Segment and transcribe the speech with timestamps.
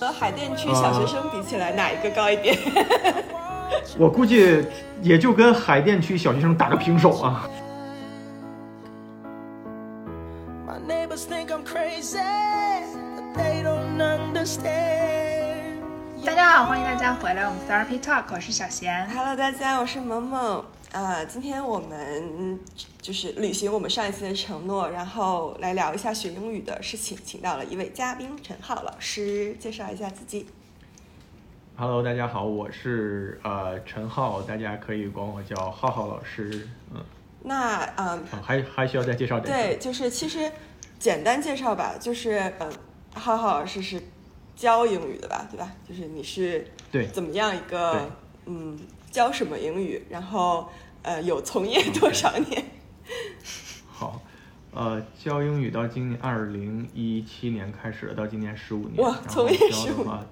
[0.00, 2.58] 和海淀区小学生比起来，哪一个高一点？
[3.98, 4.62] 我估计
[5.00, 7.48] 也就跟海淀区小学生打个平手啊。
[10.66, 12.18] My neighbors think I'm crazy,
[13.16, 15.80] but they don't understand.
[16.24, 19.08] 大家好，欢迎大家回来我们 Therapy Talk，我是小贤。
[19.10, 20.64] Hello，大家，我是萌萌。
[20.92, 22.58] 呃，今天我们
[23.04, 30.46] 就是履行我们上一次的承诺，然后来聊一下学英语的事情，请到了一位嘉宾陈浩老师，介绍一下自己。
[31.76, 36.66] Hello，大家好，我是呃陈浩，大家可以管我叫浩浩老师。
[36.94, 37.04] 嗯，
[37.42, 39.54] 那嗯，哦还还需要再介绍点？
[39.54, 40.50] 对，就是其实
[40.98, 42.72] 简单介绍吧，就是嗯，
[43.12, 44.02] 浩浩老师是
[44.56, 45.70] 教英语的吧，对吧？
[45.86, 48.10] 就是你是对怎么样一个
[48.46, 48.80] 嗯
[49.10, 50.70] 教什么英语，然后
[51.02, 52.64] 呃有从业多少年？
[53.90, 54.20] 好，
[54.72, 58.96] 呃，教英语到今年二零一七年开始的，到今年十五年。
[59.02, 60.24] 哇然后从业教的15话，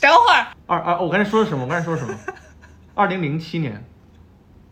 [0.00, 1.64] 等会儿，二二，我刚才说的什么？
[1.64, 2.18] 我刚才说的什么？
[2.94, 3.84] 二零零七年，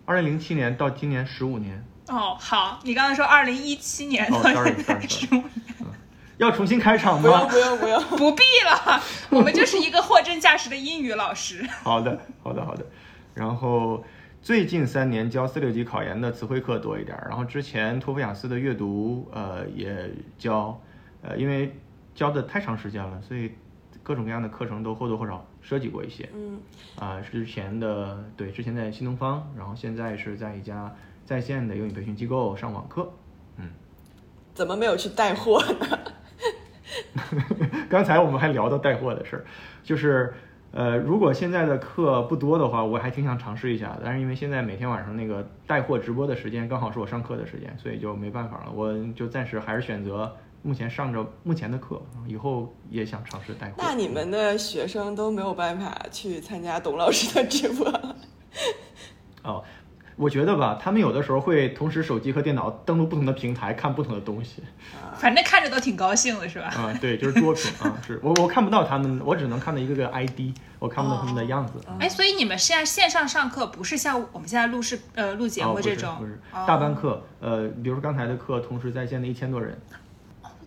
[0.04, 5.42] 二零零七年到今年十五年，哦，好，你刚才说二零一七年哦的，sorry，sorry，十五
[6.38, 7.28] 要重新开场不？
[7.48, 11.66] 不用不用， 不必了，我们就是一个货真价实的英语老师。
[11.82, 12.86] 好的，好的，好的。
[13.34, 14.02] 然后
[14.42, 20.80] 最近三年教四六级考研的词汇课多一点儿，然后之前托福雅思的阅读呃也教，
[21.22, 21.76] 呃因为
[22.14, 23.52] 教的太长时间了，所以
[24.02, 26.26] 各种各样的课程都或多或少涉及过一些。
[26.34, 26.58] 嗯，
[26.98, 30.94] 啊、之前的对，之前在新东方，然后现在是在一家
[31.26, 33.12] 在线的英语培训机构上网课。
[33.58, 33.68] 嗯
[34.54, 35.98] 怎么没有去带货呢？
[37.90, 39.44] 刚才我们还聊到带货的事儿，
[39.84, 40.32] 就是
[40.72, 44.02] 呃，如果现在的课不多的话，我还挺想尝试一下的。
[44.04, 48.72] 但是因为现在每天晚上那个带货直播的时间刚好是我上课的时间，所以就没办法了。
[48.72, 53.74] 我就暂时还是选择目前上着目前的课，以后也想尝试带货。
[53.78, 58.16] 那你们的学生都没有办法去参加董老师的直播了。
[59.42, 59.64] 哦，
[60.20, 64.62] 我觉得吧，他们有的时候会同时手机和电脑登录不同的平台看不同的东西。
[65.16, 66.66] 反正看着都挺高兴的，是吧？
[66.66, 71.80] 啊、对，就是多屏啊，是我我看不到他们，我只能看到一个个 ID，我看不到他们的样子。
[71.98, 79.80] 哎，所以你们现在线上上课不是像我们现在录视呃录节目这种，不是哦大班课，呃，比如说刚才的课，同时在线的一千多人，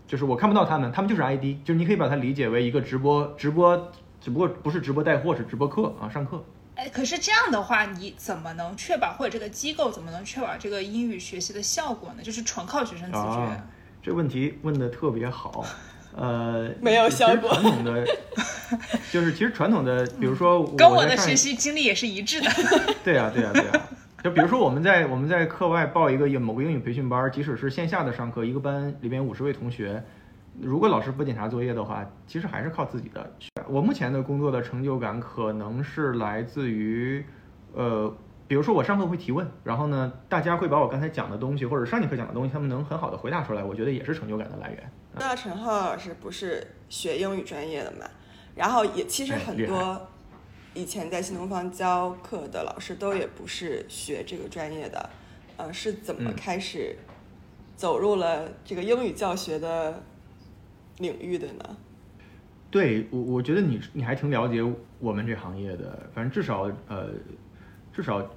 [0.08, 6.44] 就是我看不到他们，他们就是 ID，就是你可以把它理解为一个直播，直播只不过不是直播带货，是直播课啊，上课。
[6.76, 12.24] 哎，可是这样的话，你怎么能确保，或者这个机构怎么能确保这个英语学习的效果呢？
[12.24, 13.18] 就是纯靠学生自觉。
[13.20, 13.64] 啊，
[14.02, 15.64] 这问题问的特别好，
[16.16, 18.06] 呃， 没有效果传统的，
[19.12, 22.50] 就是其实传统的，比如说跟我的学习经历也是一致的。
[23.06, 23.72] 对呀、对呀、对呀、
[24.24, 30.04] 就比如说我们在我们在课外报一个英某个英语培训班，即使是线下的上课，一个班里边五十位同学，
[30.60, 33.32] 如果老师不检查作业的话，其实还是靠自己的。
[33.74, 37.26] 我目前的工作的成就感可能是来自于，
[37.74, 38.16] 呃，
[38.48, 44.92] 比如说我上课会提问，然后呢，大家会把我刚才讲的东西或者上节课讲的东西，他们能很好的回答出来，我觉得也是成就感的来源。
[45.16, 48.06] 那陈浩老师不是学英语专业的嘛？
[48.54, 50.00] 然后也其实很多
[50.76, 55.10] 以前在新东方教课的老师都也不是学这个专业的，
[55.58, 56.96] 呃，是怎么嗯开始
[57.76, 60.04] 走入了这个英语教学的
[61.00, 61.76] 领域的呢？
[62.74, 64.64] 对我，我觉得你你还挺了解
[64.98, 67.10] 我们这行业的，反正至少呃，
[67.92, 68.28] 至少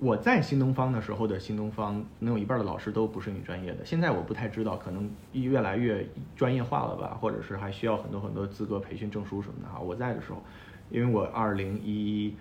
[0.00, 3.84] 我在新东方的时候的新东方，能有一半的老师都不是英语专业的。
[3.84, 6.04] 现在我不太知道，可能越来越
[6.34, 9.78] 专业化了吧，或者是还需要很多很多资格培训证书什么的哈。
[9.78, 10.42] 我在的时候，
[10.90, 12.34] 因为我二零一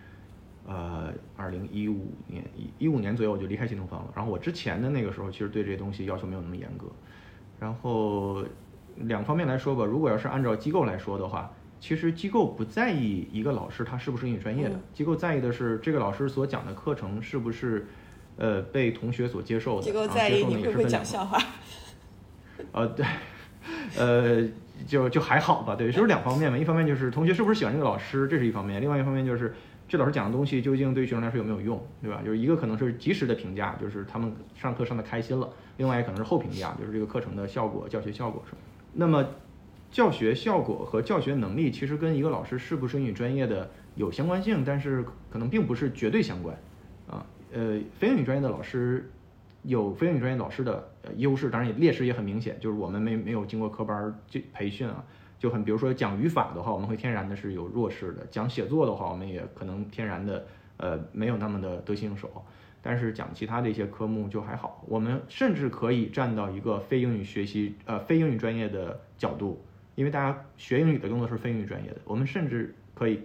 [0.66, 6.88] 呃二零一五年一一五年左右我就离开新东方了，然后我之前的那个时候，其实对这些东西要求没有那么严格。
[7.60, 8.44] 然后
[8.96, 17.86] 两方面来说吧，如果要是按照机构来说的话，其实机构不在意一个老师他是不是英语专业的，嗯机构在意的是这个老师所讲的课程是不是
[18.38, 19.84] 呃被同学所接受的。
[19.84, 21.38] 机构在意你会不会讲笑话？
[22.72, 23.06] 呃，对，
[23.98, 24.50] 呃，
[24.88, 26.58] 就就还好吧，对，就是两方面嘛。
[26.58, 29.54] 一方面就是同学是不是喜欢这个老师，这是一方面；另外一方面就是
[29.88, 32.22] 这老师讲的东西究竟对学生来说有没有用，对吧？
[32.26, 35.48] 就是一个可能是及时的评价，就是他们上课上的开心了；
[35.78, 38.58] 另外可能是后评价，就是这个课程的效果、教学效果什么。
[38.98, 39.26] 那么
[39.92, 46.58] 教学效果和教学能力其实跟一个老师是不是英语专业的有相关性，但是可能并不是绝对相关
[47.10, 47.26] 啊。
[47.54, 49.12] 呃，非英语专业的老师
[49.64, 55.04] 有非英语专业老师的优势，当然也劣势也很明显，就是我们没没有经过科班儿这培训啊，
[55.38, 60.46] 就很比如说讲语法的话，我们会天然的是有弱势的；讲写作的话，我们也可能天然的
[60.78, 62.30] 呃没有那么的得心应手。
[62.88, 69.60] 但是讲其他的一些科目就还好，我们甚至可以站到一个非英语学习呃非英语专业的角度
[69.96, 73.22] 因为大家学英语的更多是非英语专业的，我们甚至可以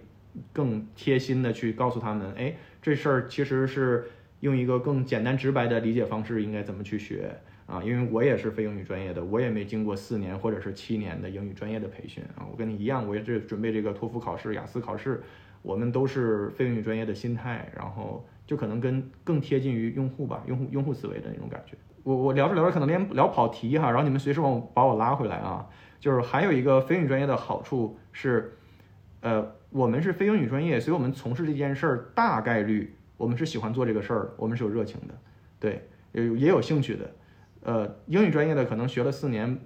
[0.51, 4.05] 更贴心的去告诉他们，哎，这事儿其实是
[4.39, 7.37] 用一个更简单直白的理解方式应该怎么去学
[7.67, 7.83] 啊？
[7.83, 15.21] 因为我也是非英语专业的，我也没经过四年或者是七年的英语专业的培训啊，我跟你一样，我也是准备这个托福考试、雅思考试，
[15.61, 21.77] 我们都是非英语专业的心态，然后就可能跟更贴近于用户吧，用户用户思维的那种感觉。
[22.03, 25.65] 我我聊着聊着可能连聊跑题哈，然后你们随时往把我拉回来啊。
[26.01, 28.57] 就是还有一个非英语专业的好处是，
[29.21, 35.13] 呃，我们是非英语专业，所以我们从事这件事儿大概率我们是喜欢做这个事儿，我们是有热情的，
[35.57, 37.09] 对，也有也有兴趣的。
[37.63, 39.57] 呃，英语专业的可能学了四年，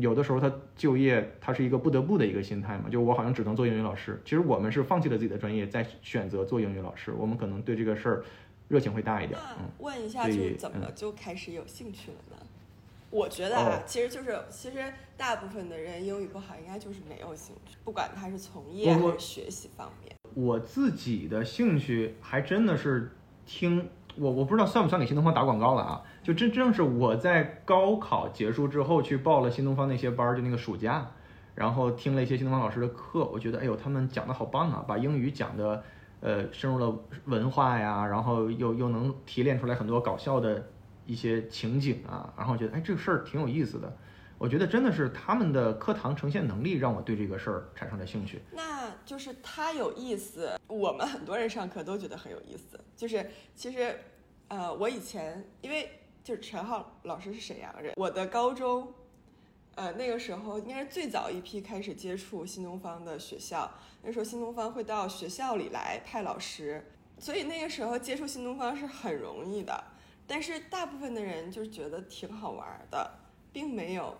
[0.00, 4.20] 有的时候他就业他是一个不得不的一个心态嘛，就我好像只能做英语老师。
[4.24, 8.24] 其实我们是放弃了自己的专业，在选择做英语老师，我们可能对这个事儿
[8.68, 9.38] 热情会大一点。
[9.58, 12.46] 嗯，问一下，就是怎么嗯就开始有兴趣了呢？
[13.08, 20.14] 我觉得啊哦，其实就是其实大部分的人英语不好，应该就是没有兴趣，不管他是从业还是学习方面。
[20.34, 23.12] 我自己的兴趣还真的是
[23.46, 26.02] 听我，我不知道算不算给新东方打广告了啊？
[26.22, 31.06] 就真正是我在高考结束之后去报了新东方那些班儿，就那个暑假，
[31.54, 35.82] 然后听了一些新东方老师的课，我觉得哎呦，他们讲的好棒啊，把英语讲的
[36.20, 40.66] 呃深入了文化呀，然后又又能提炼出来很多搞笑的
[41.06, 43.96] 一些情景啊，然后觉得哎这个事儿挺有意思的。
[44.38, 48.42] 我觉得真的是他们的课堂呈现能力让我对这个事儿产生了兴趣。
[48.52, 52.78] 那就是他有意思，我们很多人上课都觉得很有意思。
[52.94, 53.98] 就是其实，
[54.48, 55.90] 呃，我以前因为
[56.22, 58.92] 就是陈浩老师是沈阳人，我的高中，
[59.74, 63.70] 呃，那个时候应该是最早一批开始接触新东方的学校。
[64.02, 66.84] 那时候新东方会到学校里来派老师，
[67.18, 69.82] 所以那个时候接触新东方是很容易的。
[70.26, 73.10] 但是大部分的人就是觉得挺好玩的，
[73.52, 74.16] 并没有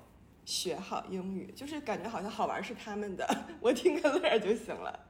[0.47, 3.29] 学好英语，就是感觉好像好玩是他们的，
[3.61, 5.01] 我听个乐儿就行了，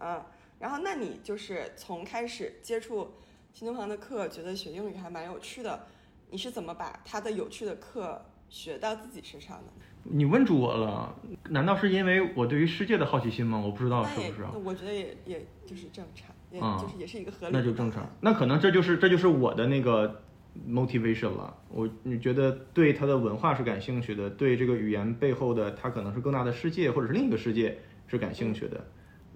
[0.00, 0.20] 嗯。
[0.58, 3.12] 然后，那你就是从开始接触
[3.52, 5.86] 新东方的课，觉得学英语还蛮有趣的，
[6.30, 9.64] 你是怎么把他的有趣的课学到自己身上的？
[10.04, 11.14] 你问住我了，
[11.50, 13.58] 难道是因为我对于世界的好奇心吗？
[13.58, 17.58] 我不知道是不是啊？，我觉得也也就是正常，也啊就是也是一个合理的。
[17.58, 18.08] 那就正常。。
[18.22, 20.22] 那可能这就是这就是我的那个
[20.68, 21.56] motivation 了。
[21.68, 28.86] 我你觉得对他的文化是感兴趣的，对这个语言背后的它可能是更大的世界或者是另一个世界是感兴趣的，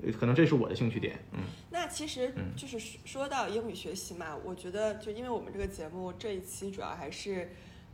[0.03, 1.19] 呃可能这是我的兴趣点。
[1.33, 1.41] 嗯，
[1.71, 7.49] 那其实嗯就是说到英语学习嘛，我觉得就因为我们这个节目这一期主要还是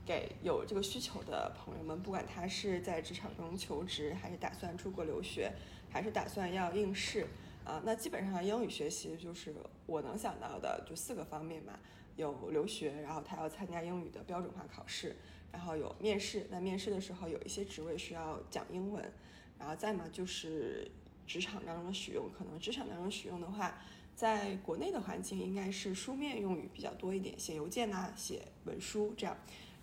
[0.04, 5.52] 给有这个需求的朋友们，不管他是在职场中求职，还是打算出国留学，
[5.90, 7.26] 还是打算要应试
[7.64, 9.52] 啊，那基本上英语学习就是
[9.86, 11.72] 我能想到的就四个方面嘛，
[12.16, 15.16] 有留学，然后他要参加英语的标准化考试，
[15.52, 19.12] 然后有面试，那面试的时候有一些职位需要讲英文，
[19.58, 20.90] 然后再嘛就是
[21.26, 23.78] 职场当中的使用，可能职场当中使用的话，
[24.14, 29.36] 在国内的环境应该是书面用语比较多一点，写邮件呐、写文书这样。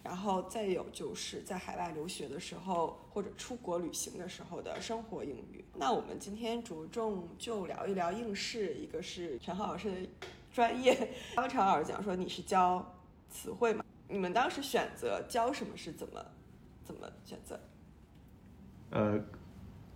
[0.03, 5.63] 然后再有就是在海外留学的时候，或者出国旅行的时候的生活英语。
[5.75, 10.09] 那我们今天着重就聊一聊应试，一个是陈浩老师的
[10.53, 10.95] 专业。
[11.35, 12.95] 刚刚陈浩老师讲说你是教
[13.27, 16.23] 词汇嘛，你们当时选择教什么是怎么
[16.83, 17.59] 怎么选择？
[18.91, 19.19] 呃，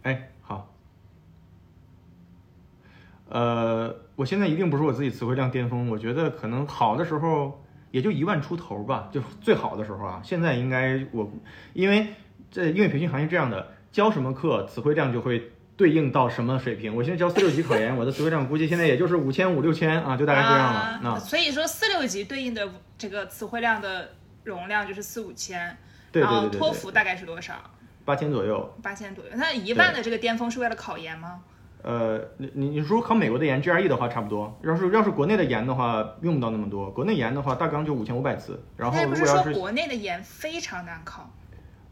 [0.01, 0.73] 哎，好。
[3.29, 10.21] 呃，我现在一定不是我自己词汇量巅峰，我觉得可能好的时候也就一万出头吧，就最好的时候啊。
[10.23, 11.29] 现在应该我，
[11.73, 12.15] 因为
[12.49, 16.93] 这英语培训行业这样的，教什么课词汇量就会对应到什么水平。
[16.97, 20.79] 我现在教四六级考研，我的词汇量估计现在也就是五千五六千啊，就大概这样了。
[20.79, 22.67] 啊那所以说四六级对应的
[22.97, 24.09] 这个词汇量的
[24.43, 25.77] 容量就是四五千，
[26.11, 27.53] 对然后托福大概是多少？
[28.03, 28.77] 八千左右。
[28.81, 29.31] 八千左右。
[29.35, 31.41] 那一万的这个巅峰是为了考研吗？
[31.83, 34.59] 呃，你你你如果考美国的研 GRE 的话，差不多。
[34.63, 36.89] 要是要是国内的研的话，用不到那么多。
[36.89, 38.59] 国内研的话，大纲就五千五百词。
[38.75, 41.29] 然后不是如果要是说国内的研非常难考？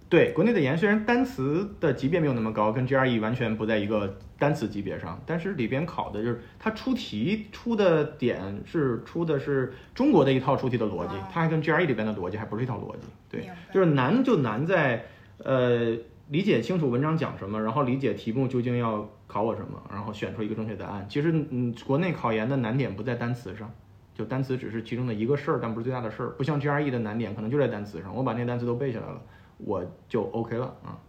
[0.08, 13.08] 对国内的研，虽然单词的级别没有那么高，跟 GRE 完全不在一个单词级别上，但是里边考的就是它出题出的点是出的是中国的一套出题的逻辑哦，它还跟 GRE 里边的逻辑还不是一套逻辑。
[13.30, 15.06] 对，就是难就难在
[15.40, 15.98] 呃
[16.30, 21.06] 理解清楚文章讲什么，然后理解题目究竟要考我什么，然后选出一个正确答案。
[21.10, 23.72] 其实嗯，国内考研的难点不在单词上。
[24.18, 26.30] 就单词只是其中的一个事儿，但不是最大的事儿。
[26.38, 29.22] 不像 GRE 的难点可能就在单词上，我把那些单词都背下来了，
[29.58, 31.00] 我就 OK 了啊。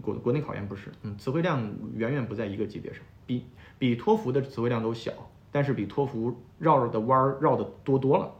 [0.00, 1.62] 国国内考研不是，嗯，词汇量
[1.94, 3.44] 远远不在一个级别上，比
[3.78, 5.12] 比托福的词汇量都小，
[5.50, 8.32] 但是比托福绕着的弯儿绕的多多了。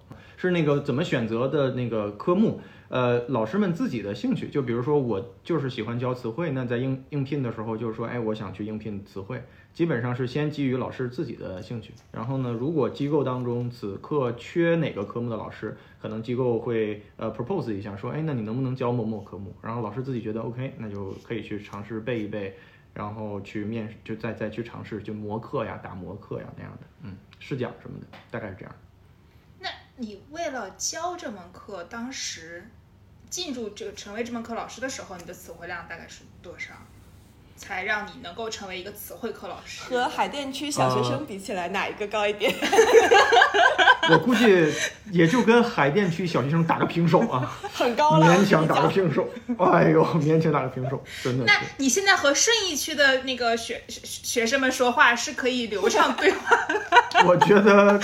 [0.48, 2.60] 是那个怎么选择的那个科目。
[2.88, 11.94] 呃，老师们自己的兴趣，就比如说我就是喜欢教词汇，那在应应聘的时候就是说，哎，我想去应聘词汇，基本上是先基于老师自己的兴趣。
[12.10, 19.54] 然后呢，如果机构当中此刻缺哪个科目的老师，可能机构会呃 propose 一下，说，哎，那你能不能教某某科目？
[19.62, 22.54] 然后老师自己觉得 OK，那就可以去尝试背一背，
[22.92, 28.74] 然后去面，就再再去尝试就模课呀、打模课呀那样的，嗯，试讲什么的，大概是这样。
[29.96, 32.70] 那你为了教这门课，当时
[33.28, 36.72] 进入这个成为这门课老师的时候，你的词汇量大概是多少，
[37.56, 39.82] 才让你能够成为一个词汇课老师？
[39.84, 42.52] 和海淀区小学生比起来，哪一个高一点？
[44.10, 44.72] 我估计
[45.12, 49.28] 也就跟海淀区小学生打个平手啊， 很高了，勉强打个平手。
[49.58, 51.60] 哎呦，勉强打个平手，真的那。
[51.76, 56.58] 你现在和顺义区的那个学学学生们说话是可以流畅对话
[57.24, 58.00] 我觉得，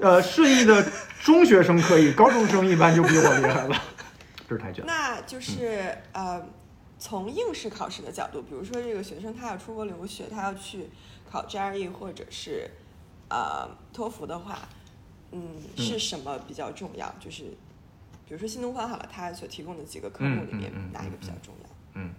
[0.00, 0.82] 呃，顺义的
[1.24, 3.82] 中学生可以，高中生一般就比我厉害了。
[4.46, 4.84] 这是太卷。
[4.86, 6.46] 那就是呃，
[6.98, 10.90] 从应试考试的角度，比如说这个学生他要出国留学，他要去
[11.30, 12.70] 考 GRE 或者是
[13.30, 14.68] 呃托福的话，
[15.32, 17.12] 嗯，是什么比较重要？
[17.18, 17.44] 就是
[18.28, 21.70] 比如说新东方好了，它所提供的几个科目里面哪一个比较重要？
[21.94, 22.12] 嗯，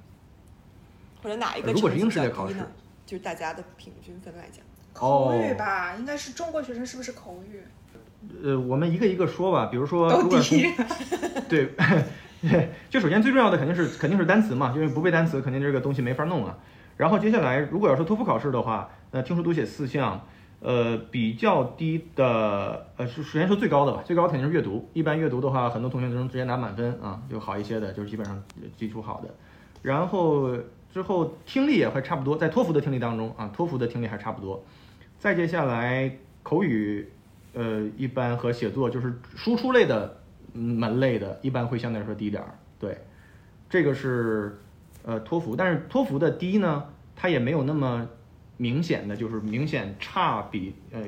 [1.22, 2.68] 或者哪一个如果是成绩比较应试类考试低呢？
[3.06, 5.94] 就是大家的平均分来讲，口语哦吧？
[5.94, 7.62] 应该是中国学生是不是口语？
[8.44, 9.68] 呃，我们一个一个说吧。
[9.68, 11.70] 比如说，如果低从 对，
[12.90, 16.58] 就首先最重要的肯定是肯定是单词嘛，因为不背单词，肯定这个东西没法弄啊。
[16.98, 20.22] 然后接下来，如果要说托福考试的话，那听说读写四项，
[20.60, 24.90] 呃，比较低的，呃，是首先说最高的吧，最高肯定是阅读。
[24.94, 28.42] 一般阅读的话，很多同学都能直接拿满分啊，就好一些的，就是基本上
[28.78, 29.34] 基础好的。
[29.82, 30.58] 然后
[30.94, 34.64] 之后听力也会差不多，在托福的听力当中啊，托福的听力还差不多。
[35.20, 37.10] 再接下来口语，
[37.56, 40.22] 呃，一般和写作就是输出类的
[40.54, 42.60] 门类的，一般会相对来说低点儿。
[42.78, 42.98] 对，
[43.70, 44.60] 这个是
[45.04, 46.84] 呃托福，但是托福的低呢，
[47.16, 48.08] 它也没有那么
[48.58, 51.02] 明显的，就是明显差比呃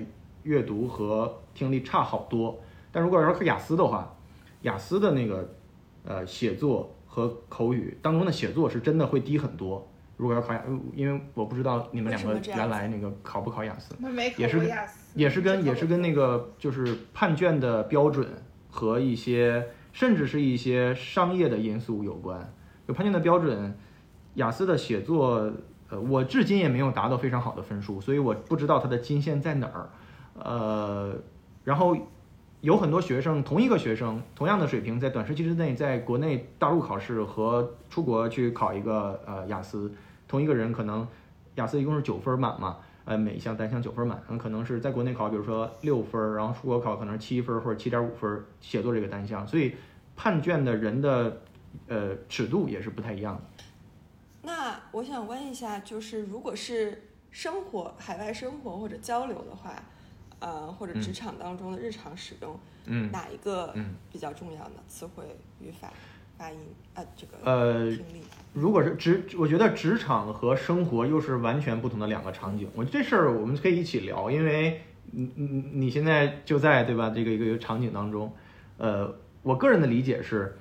[0.43, 2.57] 阅读和听力差好多。
[2.93, 4.15] 但如果要是考雅思的话，
[4.61, 5.53] 雅思的那个
[6.05, 9.85] 呃写作和口语当中的写作是真的会低很多。
[10.17, 10.61] 如果要考雅，
[10.93, 13.95] 因为我不知道你们两个原来那个考不考雅思。
[14.03, 14.71] 我没考也是
[15.13, 18.27] 也是跟也是跟那个就是判卷的标准
[18.69, 22.53] 和一些甚至是一些商业的因素有关。
[22.87, 23.77] 有判卷的标准，
[24.35, 25.51] 雅思的写作，
[25.89, 29.89] 呃，我至今也没有达到非常好的分数，所以我不知道它的金线在哪儿。
[30.39, 31.15] 呃，
[31.63, 31.97] 然后
[32.61, 39.91] 有很多学生，同一个学生，同样的水平，在短时期之内，在国内大陆考试和出国去考一个呃雅思，
[40.27, 41.07] 同一个人可能
[41.55, 49.75] 雅思一共是九分满嘛，呃，每一项单项九分满，很可能是在国内考，比如说六分，然后出国考可能是七分或者七点五分，写作这个单项，所以
[50.15, 51.41] 判卷的人的
[51.87, 53.63] 呃尺度也是不太一样的。
[54.41, 59.73] 那我想问一下，就是如果是生活、海外生活或者交流的话，
[60.39, 64.75] 呃，或者职场当中的日常使用，嗯哪一个嗯比较重要呢？
[64.87, 65.23] 词汇、
[65.59, 65.91] 语法、
[66.37, 66.57] 发音，
[66.93, 68.21] 呃，这个呃听力。
[68.53, 72.69] 如果是职，我觉得职场和生活又是完全不同的两个场景。
[72.75, 77.09] 我这事儿我们可以一起聊，因为你你你现在就在对吧？
[77.09, 78.31] 这个一个一个场景当中，
[78.77, 80.57] 呃，我个人的理解是，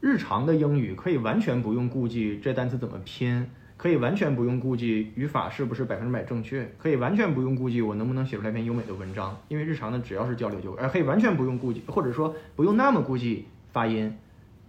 [0.00, 14.14] 日常的英语可以完全不用顾忌这单词怎么拼，可以完全不用顾忌语法是不是百分之百正确，可以完全不用顾忌我能不能写出来一篇优美的文章，因为日常的只要是交流就，呃，可以完全不用顾忌，或者说不用那么顾忌发音，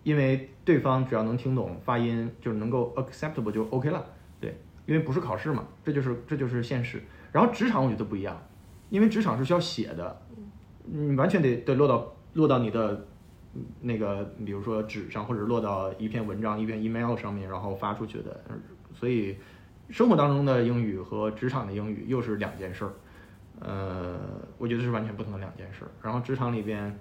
[0.03, 4.05] 因为对方只要能听懂发音，就是能够 acceptable 就 OK 了。
[4.39, 7.03] 对，因为不是考试嘛，这就是这就是现实。
[7.33, 8.41] 然后职场我觉得不一样，
[8.89, 10.21] 因为职场是需要写的，
[10.85, 13.05] 你完全得得落到落到你的
[13.81, 18.41] 那个，比如说纸上，或者落到一篇文章、一篇 email 上面，然后发出去的。
[18.93, 19.37] 所以
[19.89, 22.93] 生活当中的英语和职场的英语又是两件事儿。
[23.59, 24.19] 呃，
[24.57, 25.91] 我觉得是完全不同的两件事儿。
[26.01, 26.99] 然后职场里边，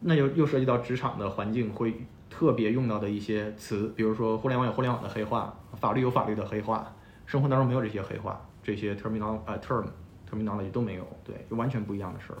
[0.00, 1.94] 那又又涉及到职场的环境会
[2.28, 6.94] 特别用到的一些词，比如说互联网有互联网的黑话，法律有法律的黑话，
[7.24, 9.86] 生活当中没有这些黑话，这些 terminal 呃 term
[10.30, 12.38] terminology 都没有，对，就完全不一样的事儿。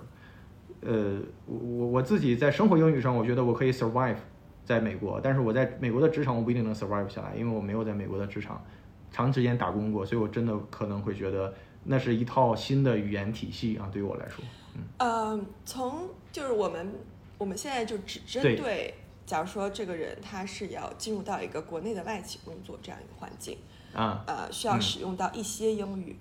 [0.82, 4.16] 呃，我我我自己在生活英语上，我觉得我可以 survive
[4.64, 8.64] 在美国，但是我在美国的职场我不一定能 survive 下来，因为我没有在美国的职场
[9.10, 11.52] 长时间打工过，所以我真的可能会觉得
[11.84, 14.44] 那是一套新的语言体系啊，对于我来说。
[14.98, 16.94] 呃，从就是我们
[17.38, 18.94] 我们现在就只针对对，
[19.26, 23.58] 假如说这个人他是要进入到一个国内的外企工作这样一个环境，
[23.92, 26.16] 啊，呃，需要嗯使用到一些英语。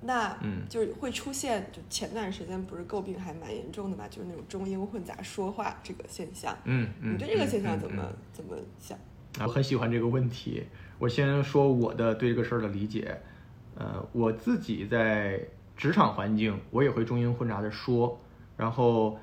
[0.00, 6.56] 那嗯就是会出现，就前段时间不是诟病还蛮严重的嘛，就是那种中英混杂说话这个现象。
[6.64, 8.96] 嗯嗯，你对这个嗯现象怎么、嗯嗯怎么想？
[9.38, 10.64] 啊，我很喜欢这个问题。
[10.98, 13.20] 我先说我的对这个事儿的理解。
[13.76, 15.40] 呃，我自己在
[15.76, 18.18] 职场环境，我也会中英混杂的说，
[18.56, 19.16] 然后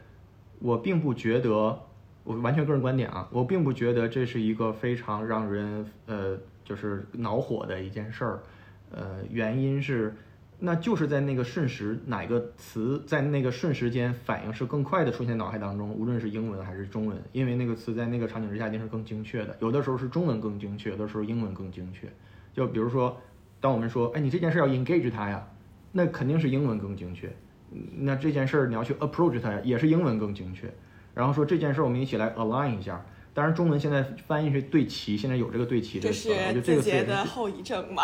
[0.60, 1.78] 我并不觉得，
[2.24, 8.44] 我完全个人观点啊，我并不觉得这是一个非常让人呃就是恼火的一件事儿。
[8.92, 10.16] 呃，原因是，
[10.58, 19.56] 那就是在那个瞬时，哪个词在那个瞬时间反应是更快的出现脑海当中，无论是英文还是中文，因为那个词在那个场景之下一定是更精确的。
[19.60, 22.08] 有的时候是中文更精确，有的时候英文更精确。
[22.54, 23.22] 就比如说，
[23.60, 25.46] 当我们说，哎，你这件事要 engage 它呀，
[25.92, 27.28] 那肯定是英文更精确。
[27.72, 30.74] 嗯那这件事儿你要去 approach 它呀，也是英文更精确。
[31.14, 33.06] 然后说这件事儿我们一起来 align 一下。
[33.34, 38.04] 当然，中文现在翻译是对齐，现在有这个对齐这这个词得这个词的后遗症嘛？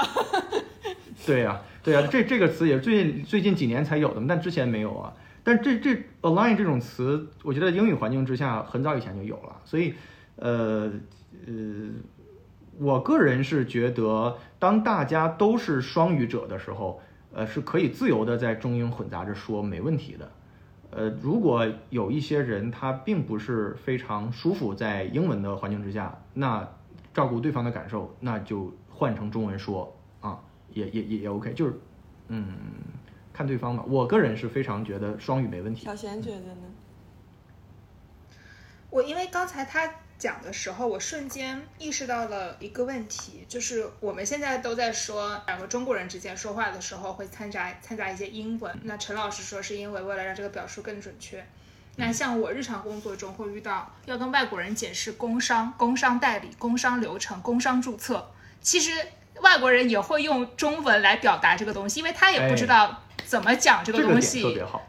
[1.25, 5.13] 对呀、对啊、这这个词也是最近最近几年才有的嘛，但之前没有啊。
[5.43, 9.95] 但这这 align 这种词，我觉得英语环境之下很早以前就有了，所以
[10.35, 10.91] 呃
[11.47, 11.89] 呃，
[12.77, 17.01] 我个人是觉得，当大家都是双语者的时候，
[17.33, 20.31] 呃，是可以自由的在中英混杂着说，没问题的。
[20.91, 26.67] 呃，如果有一些人他并不是非常舒服在英文的环境之下，那
[27.13, 30.00] 照顾对方的感受，那就换成中文说啊，
[30.73, 31.79] 也也也也 OK，就是
[32.27, 32.45] 嗯，
[33.33, 33.83] 看对方吧。
[33.87, 35.85] 我个人是非常觉得双语没问题。
[35.85, 36.61] 小贤觉得呢？
[38.89, 48.77] 我因为刚才他讲的时候，我瞬间意识到了一个问题，就是我们现在都在说两个中国人之间说话的时候会掺杂掺杂一些英文。
[48.83, 51.45] 那陈老师说是因为为了让这个表述更准确。
[51.95, 58.91] 那像我日常工作中会遇到要跟外国人解释工商、工商代理、工商流程、工商注册，其实
[59.41, 64.41] 外国人也会用中文来表达这个东西，因为他也不知道怎么讲这个东西。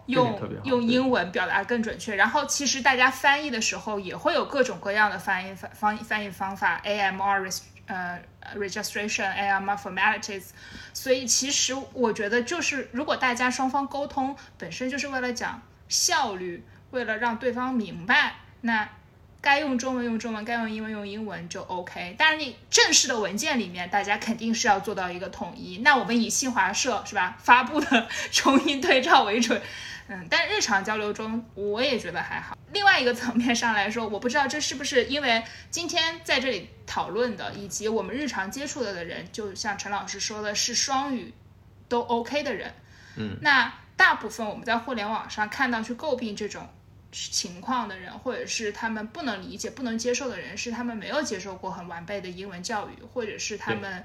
[0.07, 0.41] 用。
[0.65, 2.15] 用对英文表达更准确。
[2.15, 8.21] 然后其实大家翻译的时候也会有各种各样的翻译翻翻译方法，AMR 呃
[8.57, 10.51] registration AMR formalities。
[10.93, 18.89] 所以其实我觉得就是如果大家双方沟通本身就是为了讲效率，为了让对方明白，那。
[19.43, 22.15] 该用中文用中文，该用英文用英文就 OK。
[22.17, 25.79] 但是你正式的文件里面，大家肯定是要做到一个统一。
[25.79, 29.61] 那我们以新华社是吧发布的中英对照为准，
[30.07, 32.57] 嗯， 但日常交流中，我也觉得还好。
[32.73, 41.35] 另外一个层面上来说，我不知道这是不是因为今天在这里讨论的，以及我们日常接触的的人，就像陈老师说的是双语
[41.89, 42.73] 都 OK 的人，
[43.17, 46.69] 嗯，那大部分我们在互联网上看到去诟病这种
[47.13, 54.05] 情况的人，或者是他们不能理解、不能接受的人，是他们没有接受过很完备的英文教育，或者是他们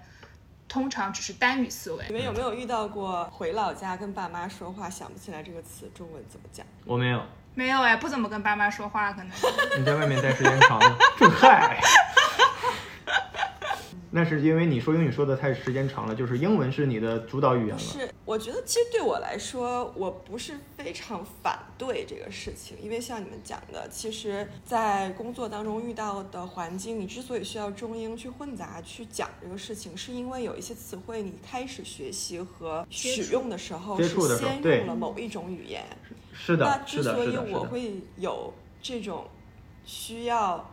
[0.67, 2.03] 通常只是单语思维。
[2.07, 6.65] 你们有没有遇到过回老家跟爸妈说话想不起来这个词中文怎么讲？
[6.85, 7.23] 我没有，
[7.55, 9.31] 没有哎，不怎么跟爸妈说话，可能。
[9.79, 11.81] 你在外面待时间长了， 这嗨。
[14.17, 17.77] 那是因为你说英语说的太时间长了，就是英文是你的主导语言了。
[17.77, 35.85] 是，我觉得其实对我来说，我不是非常反对这个事情，因为像你们讲的，其实，在工作当中遇到的环境，你之所以需要中英去混杂去讲这个事情，是因为有一些词汇你开始学习和使用的时候是接触的时候先对用了某一种语言，
[36.33, 37.37] 是是的，之所以。
[37.53, 38.51] 我会有
[38.81, 39.27] 这种
[39.85, 40.67] 需要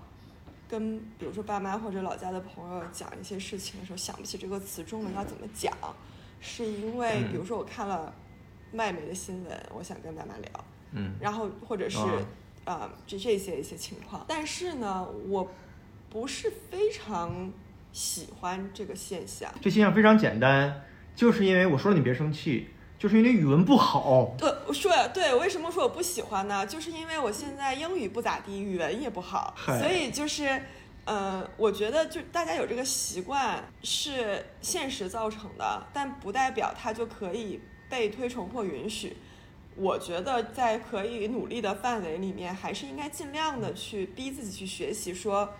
[0.75, 5.73] 跟比如说爸妈或者老家的朋友讲一些事情的时候，想不起这个词中文要怎么讲，
[6.41, 7.31] 是因为嗯。
[7.31, 8.13] 比如说我看了
[8.73, 11.99] 外媒的新闻，我想跟爸妈聊，嗯，然后或者是
[12.65, 12.91] 啊。
[13.07, 15.49] 就这这些一些情况，但是呢，我
[16.11, 17.53] 不是非常
[17.93, 19.53] 喜欢这个现象。
[19.61, 20.83] 这现象非常简单，
[21.15, 22.71] 就是因为我说了你别生气，
[23.05, 24.35] 就是因为语文不好。
[24.39, 26.65] 对，我说，对，我为什么说我不喜欢呢？
[26.65, 30.63] 就是因为我现在英语不咋地，语文也不好，所以就是，
[31.05, 39.19] 呃，我觉得就大家有这个习惯是现实造成的，但不代表它就可以被推崇或允许。
[39.77, 45.13] 我觉得在可以努力的范围里面，还是应该尽量的去逼自己去学习。
[45.13, 45.53] 说，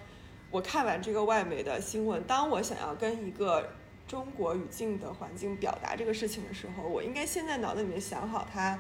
[0.51, 3.69] 我看完这个外媒的新闻，当我想要跟一个
[4.07, 8.79] 中国语境的环境表达这个事情的时候，我应该先在脑子里面想好它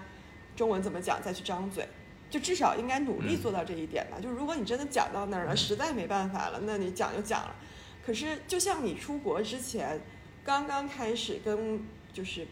[0.55, 1.89] 中文怎么讲，再去张嘴。
[2.31, 4.19] 就至少应该努力做到这一点吧。
[4.21, 7.55] 就如果你真的讲到那儿了，实在没办法了，那你讲就讲了。
[8.05, 10.01] 可是就像你出国之前，
[10.43, 11.81] 刚刚开始跟
[12.13, 12.47] 就是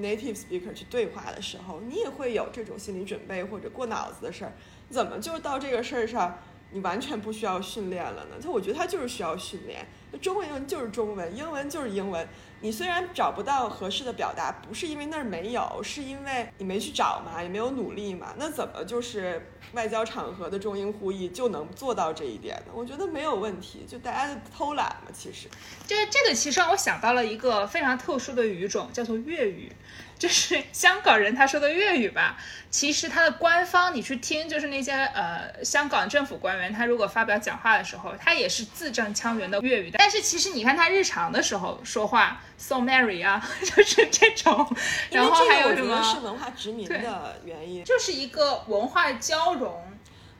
[0.00, 4.52] native speaker 去对话的时候，你也会有这种心理准备或者过脑子的事儿。
[4.90, 6.36] 怎么就到这个事儿上，
[6.72, 8.36] 你完全不需要训练了呢？
[8.40, 9.86] 就我觉得它就是需要训练。
[10.16, 12.26] 中文英文就是中文，英文就是英文。
[12.60, 18.34] 你虽然找不到合适的表达，不是因为那儿没有，是因为你没去找嘛，也没有努力嘛。
[18.36, 22.72] 那怎么就是外交场合的中英互译就能做到这一点呢？
[22.74, 25.46] 我觉得没有问题，就大家偷懒嘛，其实。
[25.86, 29.70] 就是这个，其实让我想到了一个非常特殊的语种，叫做粤语。
[30.18, 32.36] 就是香港人他说的粤语吧，
[32.70, 39.90] 其实他的官方你去听，就是那些呃香港政府官员，他如果发表讲话的时候，他也是字正腔圆的粤语。
[39.96, 44.68] 但是其实你看他日常的时候说话，so Mary 啊， 就是这种。
[45.10, 46.02] 然后还有什么？
[46.02, 49.82] 是文化殖民的原因，就是一个文化交融。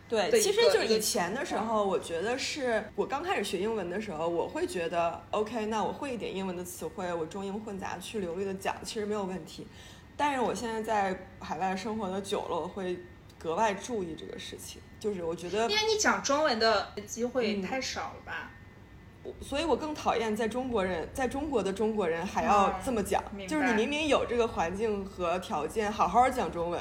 [0.08, 9.66] 对，其实就是以前的时候，我觉得是我刚开始学英文的时候，我会觉得 OK，那我会一点英文的词汇，我中英混杂去流利的讲，其实没有问题。
[10.16, 12.98] 但是我现在在海外生活的久了，我会
[13.38, 14.80] 格外注意这个事情。
[14.98, 18.50] 就是我觉得，因为你讲中文的机会太少了吧，
[19.42, 26.80] 所以我更讨厌在中国人在中国的中国人还要这么讲，就是你明明有这个环境和条件，好好讲中文。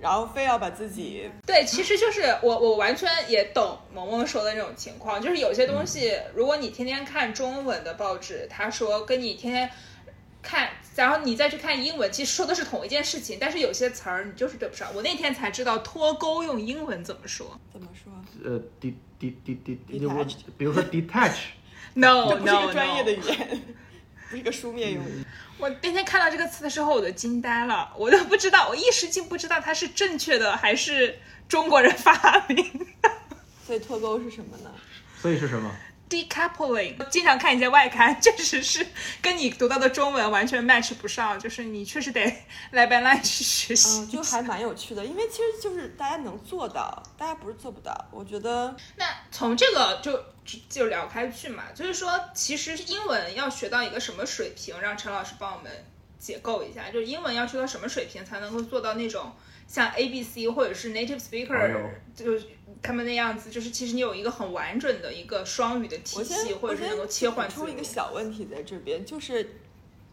[0.00, 9.70] 然后非要把自己对，其实就是我，我完全也懂萌萌说的那种情况，就是有些东西，如果你天天看中文的报纸，他说跟你天天
[10.42, 14.88] 看，然后你再去看英文，其实说的是同一件事情，但是有些词儿你就是对不上。
[14.94, 17.60] 我那天才知道脱钩用英文怎么说？
[17.70, 18.10] 怎么说？
[18.42, 20.24] 呃，d d d d d，我
[20.56, 23.62] 比如说 detach，no no，这不是个专业的语言，
[24.30, 25.24] 不是个书面用语。
[25.58, 32.56] 我那天看到这个词的时候，我都惊呆了，我都不知道，我一时竟不知道它是正确的还是中国人发明
[33.02, 33.10] 的。
[33.66, 34.70] 所以脱钩是什么呢？
[35.20, 35.70] 所以是什么
[36.10, 38.86] ？decoupling，经常看一些外刊， 确实是
[39.22, 42.20] 跟你读到的中文完全 match 不上，就是你确实得
[42.72, 47.96] 来 by line 去学习，就还蛮有趣的，因为其实就是大家能做到，大家不是做不到。
[48.10, 50.22] 我觉得那从这个就
[50.68, 55.70] 就聊开去嘛，就是说其实英文要学到一个什么水平，让陈老师帮我们
[56.18, 59.32] 解构一下，就是英文要学到什么水平才能够做到那种。
[59.70, 62.44] 像 A B C 或者是 native speaker，就是
[62.82, 67.48] 他们那样子，就是其实你有一个很完整的一个双语的体系，或者是能够切换。
[67.48, 69.48] 出一个小问题在这边，就是。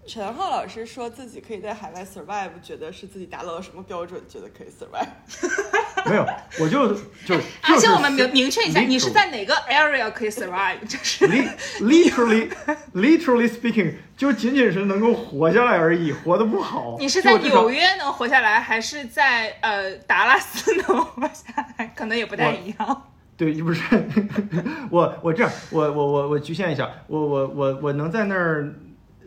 [0.10, 4.24] 陈浩老师说自己可以在海外 survive，觉得是自己达到了什么标准？
[4.30, 5.06] 觉得可以 survive？
[6.06, 6.26] 没有，
[6.60, 6.94] 我就
[7.26, 10.78] 就而且我们明明确一下，你是在哪个 area 可以 survive？
[10.88, 11.26] 就是
[11.82, 12.50] literally
[12.94, 16.96] literally speaking，就仅仅是能够活下来而已，活得不好。
[17.00, 21.92] 你是在纽约能活下来，还是在呃达拉斯能活下来？
[21.96, 23.04] 可能也不太一样。
[23.36, 23.82] 对，不是
[24.90, 28.74] 我我这样，我我我我局限一下，我我我我能在那儿。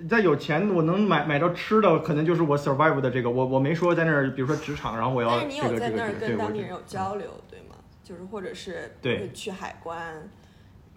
[0.08, 3.30] 在有钱，我能买买到吃的，可能就是我 survive 的这个。
[3.30, 5.48] 我我没说在那儿，比如说职场，然后我要这个。
[5.48, 7.76] 但是你有在那儿跟当地人有交流，对吗？
[8.02, 10.28] 就是或者是对去海关，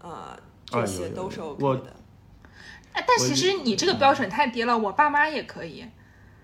[0.01, 1.95] 呃，这些都是 OK 的。
[2.93, 5.85] 哎，但其实你这个标准太低了，我爸妈也可以。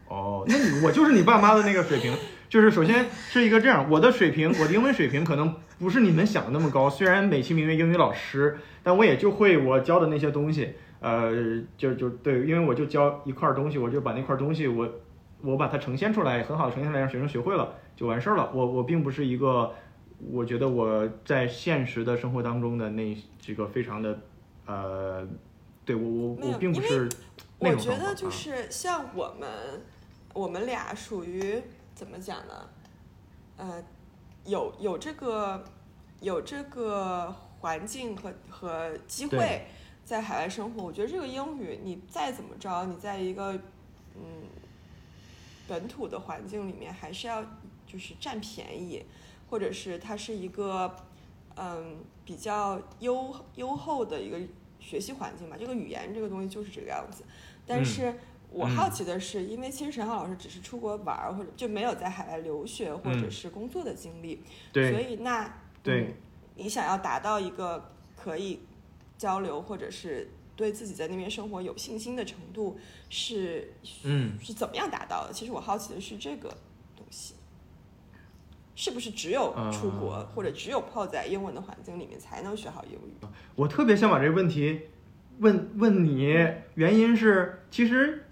[0.07, 2.15] 哦，那你我就是你爸妈的那个水平，
[2.49, 6.89] 就是首先是一个这样，我的水平，我的英文水平可能不是你们想的那么高。
[6.89, 10.75] 虽然美其名曰英语老师，但我也就会我教的那些东西。
[11.01, 11.31] 呃，
[11.77, 14.89] 就就对，因为我就教一块东西，我就把那块东西，我
[15.41, 18.51] 我把它呈现出来，很好的呈现出来，让学生学会了就完事儿了。
[18.53, 19.73] 我我并不是一个，
[20.29, 24.19] 我觉得我在现实的生活当中的那这个非常的，
[24.65, 25.25] 呃，
[25.85, 27.07] 对我我我并不是
[27.59, 29.49] 我觉得就是像我们
[30.33, 31.63] 我们俩属于
[31.95, 32.69] 怎么讲呢？
[33.55, 33.83] 呃，
[34.43, 35.63] 有有这个
[36.19, 39.65] 有这个环境和和机会。
[40.09, 43.53] 在海外生活，我觉得这个英语你再怎么着，你在一个
[44.15, 44.49] 嗯
[45.67, 47.45] 本土的环境里面，还是要
[47.85, 49.05] 就是占便宜，
[49.51, 50.95] 或者是它是一个
[51.55, 54.39] 嗯比较优优厚的一个
[54.79, 55.55] 学习环境吧。
[55.59, 57.23] 这个语言这个东西就是这个样子。
[57.67, 58.15] 但是
[58.49, 64.41] 我好奇的是，因为其实陈浩老师只是出国玩儿，或者就没有在海外留学或者是工作的经历，
[64.73, 66.15] 所以那对
[66.55, 68.61] 你想要达到一个可以。
[69.19, 72.79] 交流或者是对自己在那边生活有信心的程度
[73.09, 75.33] 是，嗯，是怎么样达到的？
[75.33, 76.47] 其实我好奇的是这个
[76.95, 77.35] 东西，
[78.75, 83.27] 是不是只有出国或者只有泡在英文的环境里面才能学好英语？
[83.55, 84.83] 我特别想把这个问题
[85.39, 86.33] 问问你，
[86.75, 88.23] 原因是其实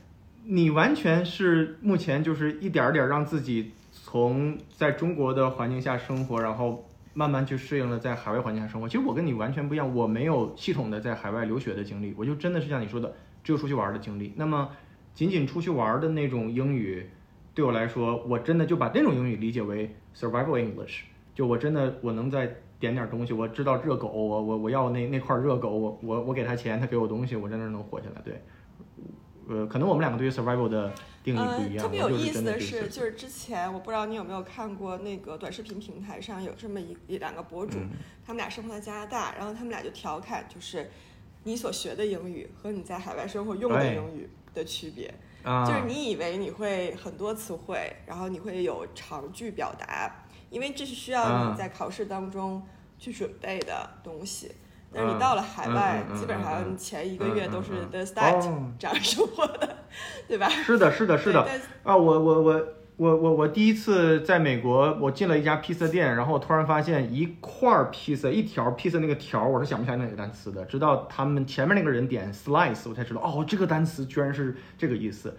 [0.46, 6.87] 你完全是目前就是一点点让自己从在中国的环境下生活，然后。
[7.18, 8.88] 慢慢去适应了在海外环境下生活。
[8.88, 13.12] 其实我跟你完全不一样，我没有系统的在海外留学的经历，我就真的是像你说的，
[13.44, 14.34] 只有出去玩的经历。
[14.36, 14.70] 那么，
[15.16, 17.10] 仅仅出去玩的那种英语，
[17.56, 28.22] 对我来说，我真的就把那种英语理解为 survival English，就我真的我能再点点东西，我知道热狗，我我我要那那块热狗，我我我给他钱，他给我东西，我真的能活下来。
[28.24, 28.40] 对，
[29.48, 31.84] 呃，可能我们两个对于 survival 的定义不呃一，样。
[31.84, 37.90] 特别有意思的的是，就是之前我不知道你有没有看过那个短视频平台上有这么一一两个博主，嗯
[38.26, 40.92] 他们俩生活在加拿大，然后他们俩就调侃，就是
[41.44, 45.14] 你所学的英语和你在海外生活用的哎英语的区别。
[45.44, 52.62] 啊，就是你以为你会很多词汇，然后你会有长句表达，因为这是需要啊你在考试当中
[53.00, 54.52] 去准备的东西。
[54.94, 59.78] 但是啊你到了海外，基本上前一个月都是 the 嗯 start、哦这样生活的，
[60.28, 60.48] 对吧？
[60.50, 61.48] 是的，是的，是的。
[61.84, 75.36] 啊，我我我我我我第一次在美国，我进了一家披萨店，然后我突然发现一块儿披萨，一条披萨那个条儿，我是想不起来那个单词的，直到他们前面那个人点 slice，我才知道哦，这个单词居然是这个意思。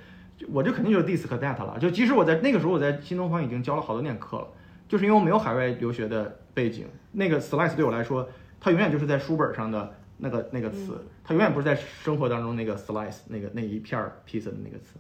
[0.52, 1.76] 我就肯定就是 this 和 that 了。
[1.80, 4.46] 就即使我在那个时候我在新东方已经教了好多年课了，
[4.86, 8.28] 就是因为我没有海外留学的背景，那个 slice 对我来说，
[8.60, 14.94] 它永远就是在书本上的那个那个词，它永远不是在生活当中那个 slice 那个那一片儿披萨的那个词。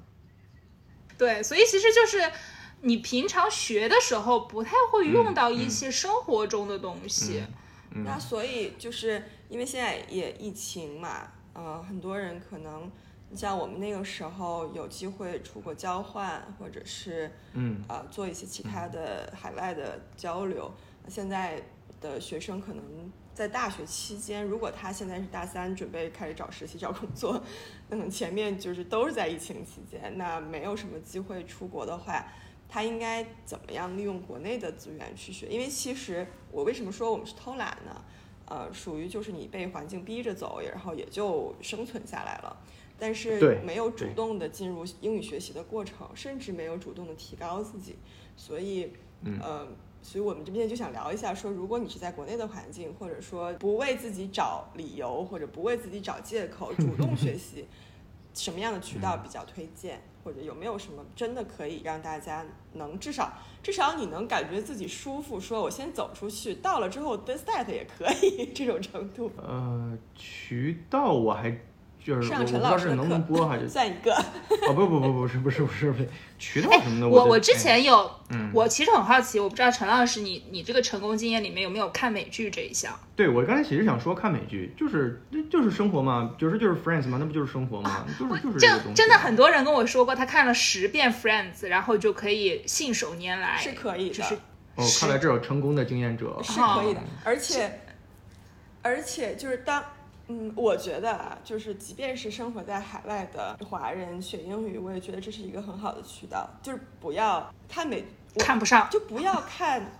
[1.16, 2.30] 对，所以其实就是
[2.82, 7.42] 你平常学的时候不太会用到一些生活中的东西。
[7.90, 12.88] 嗯那所以就是因为现在也疫情嘛，呃，很多人可能
[13.30, 20.70] 你像我们那个时候有机会出国交换，或者是嗯呃做一些其他的海外的交流。
[21.08, 21.62] 现在
[21.98, 22.84] 的学生可能
[23.38, 27.40] 在大学期间，如果他现在是大三，准备开始找实习、找工作，
[27.88, 32.26] 那可能前面就是都是在疫情期间，那没有什么机会出国的话，
[32.68, 35.46] 他应该怎么样利用国内的资源去学？
[35.46, 38.04] 因为其实我为什么说我们是偷懒呢？
[38.46, 42.56] 呃，属于就是你被环境逼着走，然后也就生存下来了，
[42.98, 47.96] 但是没有主动的进入英语学习的过程，甚至没有主动的提高自己，
[48.36, 49.68] 所以，嗯呃，
[50.10, 57.66] 所以我们这边就想聊一下，说如果你是在国内的环境，或者说不为自己找理由，或者不为自己找借口，主动学习，
[58.32, 60.00] 什么样的渠道嗯比较推荐？
[60.24, 62.44] 或者有没有什么真的可以让大家
[62.74, 69.30] 能至少至少你能感觉自己舒服，说我先走出去，到了之后 this that 也可以 这种程度。
[69.36, 71.50] 呃，渠道我还
[72.08, 74.14] 就是我不知道是陈老师能不能播还是 算一个，
[74.66, 82.98] 哦不不不不是不是不是不是渠道什么的，哎我我我之前有，嗯我其实很好奇，我不知道陈老师你你这个成功经验里面有没有看美剧这一项？
[83.14, 88.94] 对我刚才其实想说看美剧，就是那就是生活嘛，就是就是 Friends 嘛，那不就是生活嘛，就是就是这个东西。
[88.94, 94.34] 真真的很多人跟我说过，他看了十遍 Friends，然后就可以信手拈来，是可以的就是
[94.76, 96.38] 哦，看来这有成功的经验者。
[96.42, 97.80] 是可以的，而且
[98.80, 99.84] 而且就是当。
[100.28, 106.48] 嗯，我觉得啊，就是即便是生活在海外的华人学英语，我也觉得这是一个很好的渠道。
[106.62, 108.88] 就是不要看美，我看不上。
[108.90, 109.90] 就不要看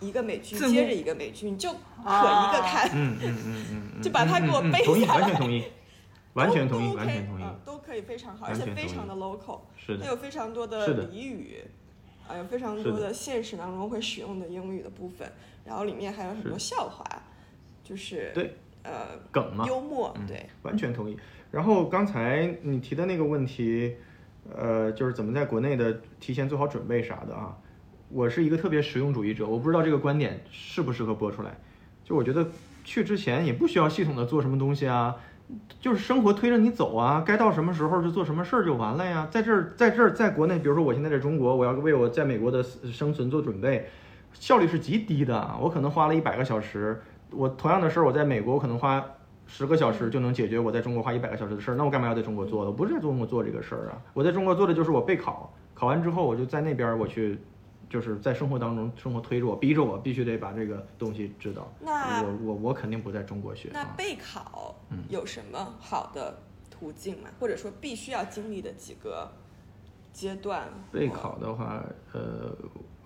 [0.00, 5.64] 一个美剧接着一个美剧，你就可一个看，嗯嗯嗯嗯嗯， 就把它给我背下来完全同意，
[6.32, 11.62] 完全同意，完 OK，全同意，嗯都可以非常好，而且非常的 local，是的，它有非常多的的俚语，
[12.26, 15.30] 啊，有非常多的现实当中会使用的英语的部分，
[15.66, 17.04] 然后里面还有很多笑话，
[17.84, 21.16] 就是对呃梗嘛，幽默，嗯对，完全同意。
[21.50, 23.96] 然后刚才你提的那个问题，
[24.56, 27.56] 呃，就是怎么在国内的提前做好准备啥的啊？
[28.08, 31.58] 我是一个特别实用主义者，我不知道这个观点适不适合播出来。
[32.04, 32.46] 就我觉得
[32.84, 35.16] 去之前也不需要系统的做什么东西啊，
[35.80, 39.26] 就是生活推着你走啊，该到什么时候就做什么事儿就完了呀。
[39.28, 43.88] 在这儿，在这儿，在国内，比如说我现在在中国，我要为我在美国的生存做准备，
[44.34, 45.56] 效率是极低的。
[45.60, 49.04] 我可能花了一百个小时，我同样的事儿，我在美国我可能花
[49.46, 52.70] 十个小时就能解决我在中国花一百个小时的事儿，那我干嘛要在中国做的？
[52.70, 57.38] 我不是在中国做这个事儿啊，我在中国做的就是我备考，考完之后我就在那边儿我去，
[57.88, 61.72] 就是在生活当中，生活推着我，逼着我必须得把这个东西知道。
[61.80, 63.72] 那我我我肯定不在中国学啊。
[63.74, 66.38] 那备考嗯有什么好的
[66.70, 67.28] 途径吗？
[67.38, 69.30] 或者说必须要经历的几个
[70.12, 70.68] 阶段？
[70.90, 72.56] 备考的话，呃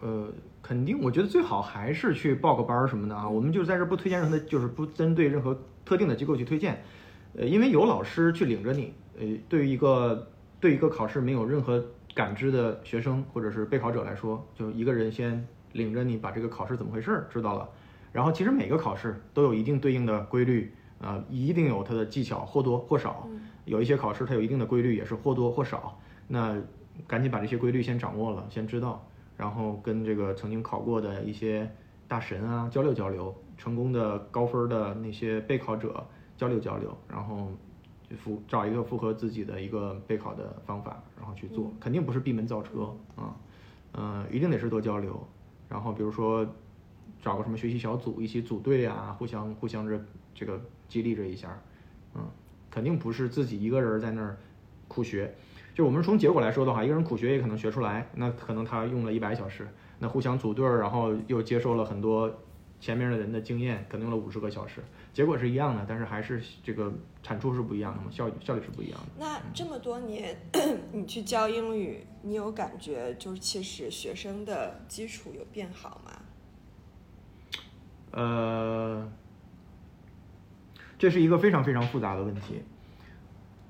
[0.00, 0.28] 呃，
[0.70, 3.28] 肯定，我觉得最好还是去报个班儿什么的啊。
[3.28, 6.80] 我们就在这儿不推荐任何的，就是不针对任何特定的机构去推荐，
[7.36, 10.30] 呃，因为有老师去领着你，呃，对于一个
[10.60, 17.68] 对一个考试没有任何感知的学生或者是备考者来说，就一个人先领着你把这个考试怎么回事儿知道了，
[18.12, 23.28] 然后其实每个考试都有一定对应的规律，呃、一定有它的技巧，或多或少。
[23.64, 25.98] 有一些考试它有一定的规律，也是或多或少。
[26.28, 26.56] 那
[27.08, 29.04] 赶紧把这些规律先掌握了，先知道，
[29.40, 31.66] 然后跟这个曾经考过的一些
[32.06, 37.50] 大神啊交流交流，成功的高分的那些备考者交流交流，然后
[38.06, 43.34] 就符找一个符合自己的一个备考的方法，然后去做，肯定不是闭门造车啊，
[43.94, 45.26] 嗯、一定得是多交流。
[45.70, 46.46] 然后比如说
[47.22, 49.98] 找个什么学习小组一起组队啊，互相互相这
[50.34, 51.58] 这个激励着一下，
[52.14, 52.20] 嗯，
[52.70, 54.36] 肯定不是自己一个人在那儿
[54.86, 55.34] 苦学。
[55.80, 59.66] 就我们从结果来说的话，一个人苦学也可能学出来，那可能他用了一百小时，
[59.98, 62.30] 那互相组队儿，然后又接受了很多
[62.78, 69.06] 前面的人的经验，可能用了五十个小时，结果是一样的，但是还是这个产出是不一样的嘛，效率效率是不一样的。
[69.18, 70.36] 那这么多年，
[70.92, 76.12] 你去教英语，你有感觉就是其实学生的基础有变好吗？
[78.10, 79.10] 呃，
[80.98, 82.60] 这是一个非常非常复杂的问题。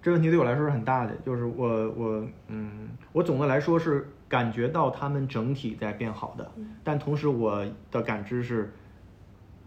[0.02, 6.50] 这个问题对我来说是很大的，就是我我嗯，我总的来说是感觉到他们整体在变好的，
[6.82, 8.72] 但同时我的感知是，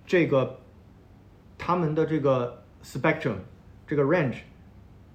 [0.05, 0.59] 这个
[1.57, 3.35] 他们的这个 spectrum
[3.85, 4.37] 这个 range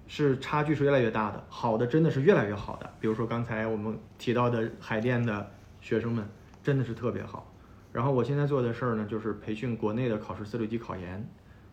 [0.06, 2.88] 是差距是越来越大的，好的真的是越来越好的。
[3.00, 5.50] 比如说刚才我们提到的海淀的
[5.80, 6.24] 学生们，
[6.62, 7.52] 真的是特别好。
[7.92, 11.28] 然后我现在做的事儿呢，就是培训国内的考试四六级考研。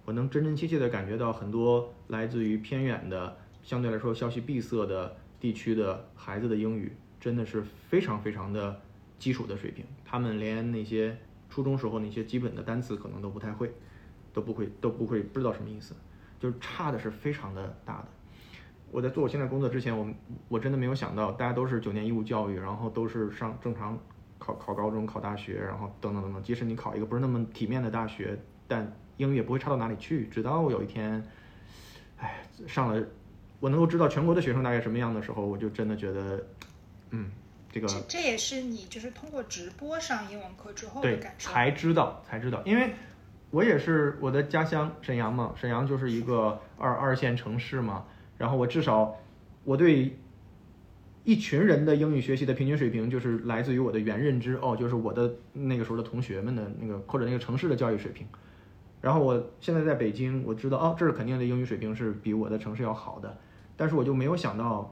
[0.06, 8.80] 我能真真切切地感觉到很多来自于偏远的、相对来说消息闭塞的地区的孩子的英语，真的是非常非常的
[9.18, 9.84] 基础的水平。
[10.06, 11.18] 他们连那些
[11.50, 13.74] 初中时候那些基本的单词可能都不太会，
[14.32, 15.96] 都不会都不会不知道什么意思，
[16.40, 18.08] 就是差的是非常的大的。
[18.92, 20.08] 我在做我现在工作之前，我
[20.48, 23.98] 我真的没有想到，大家都是九年义务教育，然后都是上正常
[24.38, 26.44] 考考高中、考大学，然后等等等等。
[26.44, 30.26] 即使你考一个不是那么体面的大学，但英语也不会差到哪里去。
[30.28, 31.24] 直到有一天，
[32.18, 33.06] 哎，上了，
[33.60, 36.46] 我能够知道全国的学生大概什么样的时候，我就真的觉得，
[37.12, 37.32] 嗯，
[37.72, 41.52] 这个这这也是你就是通过直播上英文课之后的感受。
[41.52, 42.94] 才知道才知道，因为
[43.52, 48.06] 我也是我的家乡沈阳嘛，沈阳就是一个二二线城市嘛，
[48.38, 49.18] 然后我至少
[49.64, 50.18] 我对
[51.24, 58.28] 一群人的英语学习的平均水平，就是来自于我的原认知哦，就是我的那个时候的同学们的那个或者那个城市的教育水平。
[59.06, 63.38] 然后我现在在北京，我知道哦，这儿肯定的英语水平是比我的城市要好的，
[63.78, 64.92] 但是我就没有想到，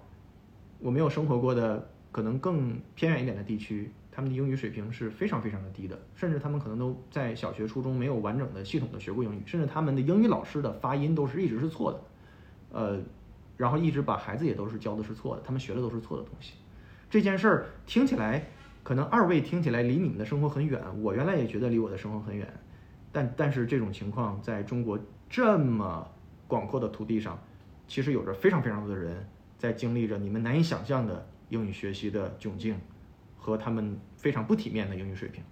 [0.77, 11.99] 我没有生活过的可能更偏远一点的地区，他们的英语水平是非常非常的低的，甚至他们可能都在小学、初中没有完整的、系统的学过英语，甚至他们的英语老师的发音都是一直是错的，
[12.71, 12.99] 呃，
[13.57, 16.53] 然后一直把孩子也都是教的是错的，他们学的都是错的东西。
[17.09, 18.45] 这件事儿听起来，
[18.83, 22.47] 可能二位听起来离你们的生活很远，我原来也觉得离我的生活很远，
[23.13, 24.99] 但但是这种情况在中国
[25.29, 26.05] 这么
[26.47, 27.41] 广阔的土地上，
[27.87, 29.25] 其实有着非常非常多的人
[29.57, 32.75] 在经历着你们难以想象的英语学习的窘境，
[33.37, 35.43] 和他们非常不体面的英语水平，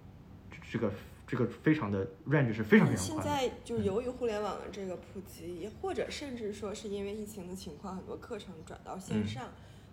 [0.70, 0.92] 这个
[1.26, 3.48] 这个非常的 range 是非常非常现宽现。
[3.48, 9.44] 在就是由于互联网的这个普及，也或者甚至说是因为疫情的情况，很多课程转到线嗯上，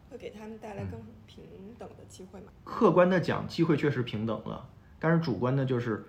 [0.10, 1.45] 会给他们带来更平
[1.77, 2.47] 等的机会嘛？
[2.63, 4.67] 客观的讲，机会确实平等了，
[4.99, 6.03] 但是主观的就是，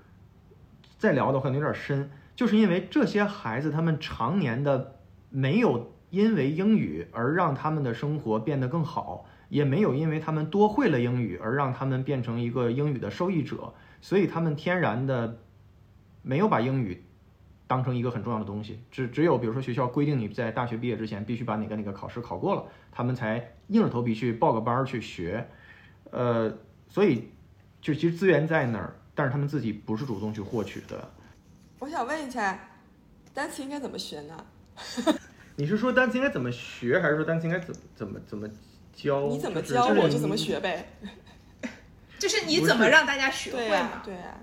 [1.00, 4.98] 再聊的话可能有点深，就是因为这些孩子他们常年的
[5.30, 15.38] 没有因为英语而让他们的生活变得更好，也没有因为他们多会了英语而让他们变成一个英语的受益者，所以他们天然的
[16.20, 17.02] 没有把英语
[17.66, 25.48] 当成一个很重要的东西，只只有比如说学校规定你在大学毕业之前必须把哪个哪个考试考过了，他们才硬着头皮去报个班去学，
[26.10, 26.52] 呃，
[26.88, 27.30] 所以
[27.80, 31.10] 就其实资源在那儿，但是他们自己不是主动去获取的。
[31.78, 32.58] 我想问一下，
[33.34, 34.46] 单词应该怎么学呢？
[35.56, 38.48] 你是说单词应该怎么学，还是说单词应该怎么怎么怎么
[38.94, 39.28] 教？
[39.28, 40.88] 你怎么教就是我就怎么学呗。
[42.18, 44.00] 就是你怎么让大家学、会嘛？
[44.02, 44.40] 对啊、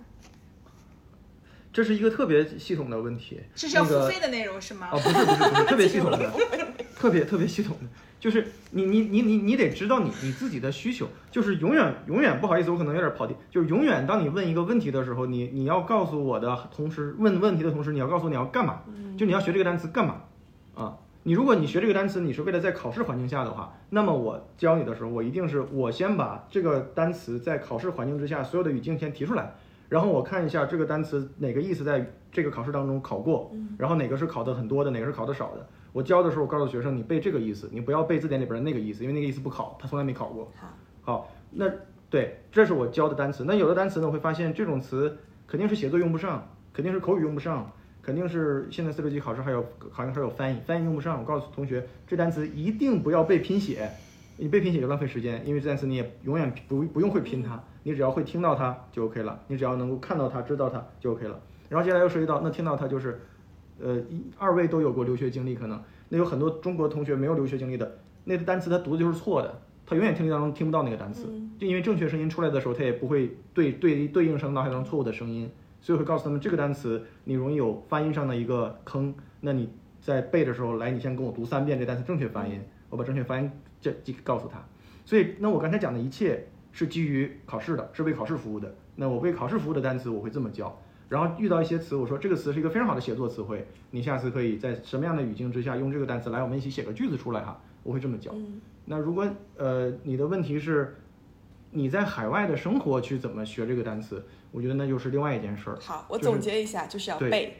[1.73, 3.41] 这是一个特别系统的问题。
[3.55, 4.89] 这是要付费的内容是吗？
[4.93, 6.31] 哦，不是不是不是，特别系统的，
[6.95, 7.87] 特别特别系统的，
[8.19, 18.81] 就是你你你你你得知道你你自己的需求，就是永远永远不好意思，我可能有点跑题，就是永远当你问一个问题的时候，你你要告诉我的同时问问题的同时，你要告诉我你要干嘛，
[19.17, 20.15] 就你要学这个单词干嘛
[20.75, 20.97] 啊？
[21.23, 29.53] 你如果你学这个单词，你是为了在考试环境下的话，那么我教你的时候，我一定是我先把这个单词在考试环境之下所有的语境先提出来，
[29.89, 35.67] 然后我看一下这个单词哪个意思在这个考试当中考过，然后哪个是考的很多的，哪个是考的少的。
[35.97, 40.51] 我教的时候，我告诉学生，你背这个意思，你不要背字典里边的那个意思，因为那个意思不考，他从来没考过。
[40.55, 40.67] 好，
[41.01, 41.67] 好，那
[42.07, 43.43] 对，这是我教的单词。
[43.43, 45.17] 那有的单词呢，我会发现这种词
[45.47, 47.71] 肯定是写作用不上，肯定是口语用不上，
[48.03, 51.17] 肯定是现在四六级考试还有好像还有翻译，翻译用不上。
[51.17, 53.89] 我告诉同学，这单词一定不要背拼写，
[54.37, 61.39] 你背拼写就浪费时间，因为这单词你也永远不不用会拼它，你只要会听到它就 OK 了，你只要能够看到它、知道它就 OK 了。
[61.69, 63.19] 然后接下来又涉及到，那听到它就是，
[63.79, 71.27] 呃，一二位都有过留学经历，可能那有很多中国同学没有留学经历的，那个单词他读的就是错的，他永远听力当中听不到那个单词，
[71.59, 75.49] 就因为正确声音出来的时候，他也不会对对对应上脑海当中错误的声音，
[75.81, 79.69] 所以会告诉他们这个单词你容易有发音上的一个坑，那你
[80.01, 82.59] 在背的时候，来，你先跟我读三遍这单词正确发音，
[82.89, 83.51] 我把正确发音
[83.81, 84.63] 这这告诉他。
[85.05, 88.73] 所以，那我刚才讲的一切是基于考试的，是为考试服务的。
[88.95, 90.77] 那我为考试服务的单词我会这么教，
[91.09, 98.31] 然后遇到一些词，我说这个词是一个非常好的写作词汇，你下次可以在什么样的语境之下用这个单词来，我们一起写个句子出来哈，我会这么教。
[98.33, 99.27] 嗯那如果
[99.57, 100.95] 呃你的问题是
[101.71, 105.77] 你在海外的生活去怎么学这个单词，我觉得那就是另外一件事儿。
[105.81, 107.57] 好，我总结一下，就是要背，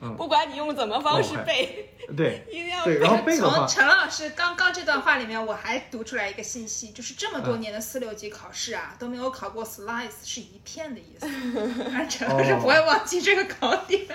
[0.00, 11.26] 嗯不管你用怎么方式背，对 一定要背，然后背的话从，陈老师刚刚这段话里面，我还读出来一个信息，就是这么嗯多年的四六级考试啊，都没有考过 slice 是一片的意思，
[11.94, 14.06] 而陈老师不会忘记这个考点。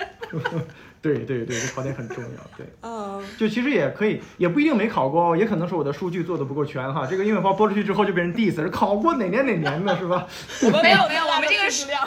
[1.02, 2.58] 对对对，这考点很重要。
[2.58, 7.06] 对，嗯，就其实也可以，也不一定没考过哦，也可能是我的数据做的不够全哈。
[7.06, 10.26] 这个英语包播出去之后就被人 diss，是考过哪年哪年的是吧
[10.62, 12.06] 我们没有有没有我们这个数量，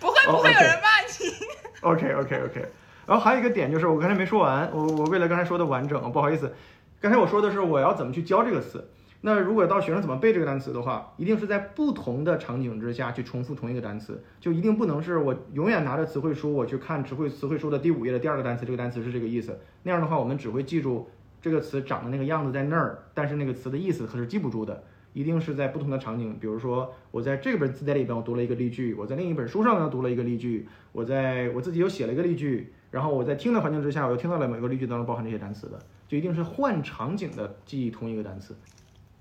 [0.00, 1.34] 不会哦不会有人骂你。
[1.80, 2.66] ？OK OK OK。
[3.06, 6.52] 然后还有一个点就是我刚才没说完，我我为了刚才说的完整，不好意思，
[7.00, 8.88] 刚才我说的是我要怎么去教这个词。
[9.20, 19.58] 那如果到学生怎么背这个单词的话，一定是在不同的场景之下去重复同一个单词，就一定不能是我永远拿着词汇书我去看词汇词汇书的第五页的第二个单词，这个单词是这个意思。
[19.82, 21.10] 那样的话，我们只会记住
[21.40, 24.84] 这个词长的那个样子在那儿，但是那个词的意思可是记不住的。
[25.12, 38.56] 一定是在不同的场景，比如说我在这本字典里边我读了一个例句，我在另一本书上呢读了一个例句，我在我自己又写了一个例句，然后我在听的环境之下，我又听到了某个例句当中包含这些单词的，就一定是换场景的记忆同一个单词。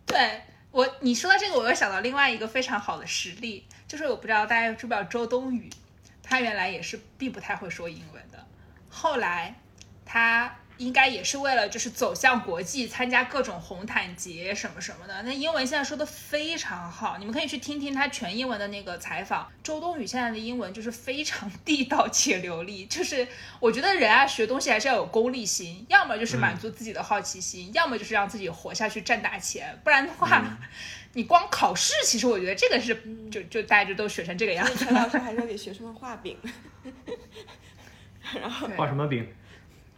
[0.06, 5.70] 对我，你说到这个，我又想到另外一个非常好的实例，就是我不知道大家知不知道周冬雨，
[6.22, 8.46] 她原来也是并不太会说英文的，
[8.90, 9.56] 后来
[10.06, 19.52] 她应该也是为了就是走向国际，参加各种红毯节什么什么的，那英文现在说的非常好，你们可以去听听他全英文的那个采访。
[19.64, 23.28] 周冬雨现在的英文就是非常地道且流利，就是
[23.60, 30.58] 我觉得人啊学东西还是要有功利心，要么就是满足自己的好奇心，要么就是让自己活下去赚大钱，不然的话，
[31.14, 32.96] 你光考试，其实我觉得这个是
[33.32, 36.38] 就就大家就都学成这个样子陈老师还是要给学生们画饼。
[38.40, 39.28] 然后画什么饼？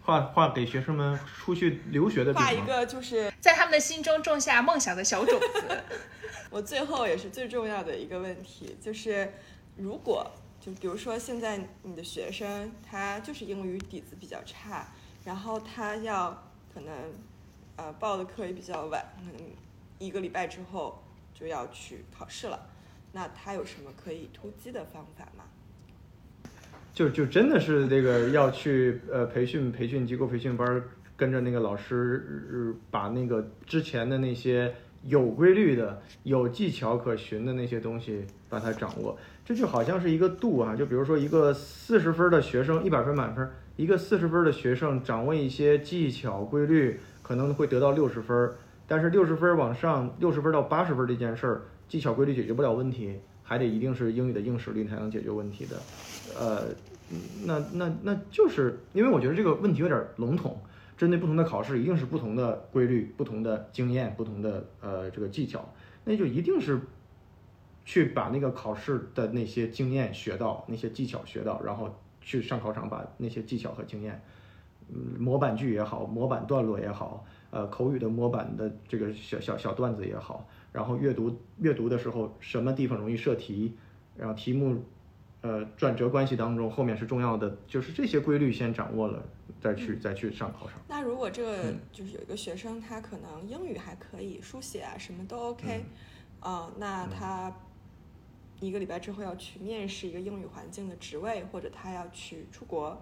[0.10, 2.60] 画画给学生们出去留学的画一？
[2.66, 5.84] 个就是在他们的心中种下梦想的小种子。
[6.50, 9.32] 我最后也是最重要的一个问题，就是
[9.78, 14.88] 如果就比如说现在你的学生他就是英语底子比较差，
[15.24, 16.92] 然后他要可能
[17.76, 19.48] 呃报的课也比较晚，可能
[20.00, 21.04] 一个礼拜之后
[21.36, 22.60] 就要去考试了，
[23.12, 25.44] 那他有什么可以突击的方法吗？
[27.00, 30.84] 就就真的是这个要去呃培训培训机构培训班，
[31.16, 34.70] 跟着那个老师、呃把那个之前的那些
[35.06, 39.18] 有规律的、有技巧可循的那些东西把它掌握。
[39.46, 48.52] 这就好像是一个度啊，就比如说一个四十分的学生，一百分满分，一个四十分的学生掌握一些技巧规律，可能会得到六十分。
[48.86, 55.78] 但是六十分往上，六十分到八十分这件事儿，技巧规律解决不了问题，还得一定是英语的硬实力才能解决问题的。
[56.38, 56.68] 呃，
[57.46, 60.60] 那那那就是因为我觉得这个问题有点笼统，
[60.96, 66.80] 针对不同的考试，一定是不同的规律、不同的经验、不同的呃这个技巧，那就一定是
[67.84, 74.22] 去把那个考试的那些经验学到，那些技巧学到，然后去上考场把那些技巧和经验，
[74.90, 83.74] 嗯，模板句也好，模板段落也好，呃，口语的模板的这个小小小段子也好，然后阅读阅读的时候什么地方容易设题，
[84.16, 84.84] 然后题目。
[85.42, 89.24] 呃，转折关系当中，后面是重要的，就是这些规律先掌握了，
[89.62, 90.80] 再去再去上考场。
[90.88, 95.86] 那如果这就是有一个学生，他可能英语还可以，书写啊什么都 OK，
[96.42, 97.56] 嗯呃，那他
[98.60, 103.02] 一个礼拜之后要去面试一个英语环境的职位，或者他要去出国，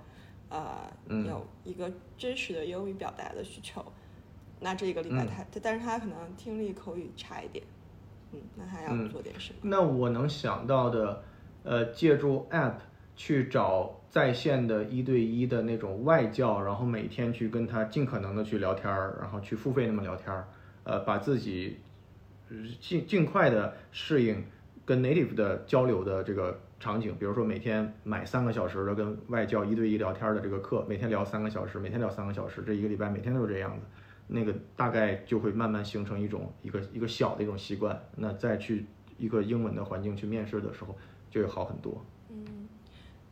[0.50, 1.26] 呃，嗯。
[1.26, 3.84] 有一个真实的英语表达的需求，
[4.60, 5.28] 那这一个礼拜嗯。
[5.28, 7.66] 他，但是他可能听力口语差一点，
[8.32, 9.10] 嗯，那他要嗯。
[9.10, 9.60] 做点什么？
[9.64, 11.24] 那我能想到的，
[11.64, 12.76] 呃，借助 App
[13.16, 20.48] 去找在线的一对一的那种外教，然后每天去跟他尽可能的去聊天儿，然后去付费那么聊天儿，
[20.84, 21.78] 呃，把自己
[22.80, 24.44] 尽尽快的适应
[24.86, 33.86] 跟 native 的交流的这个场景，比如说每天买三个小时的跟外教一对一聊天的这个课，每天聊三个小时，每天聊三个小时，这一个礼拜每天都是这样子。
[34.30, 38.86] 那个大概就会慢慢形成一种一个一个小的一种习惯，那再去
[39.18, 40.96] 一个英文的环境去面试的时候，
[41.30, 42.04] 就会好很多。
[42.30, 42.68] 嗯，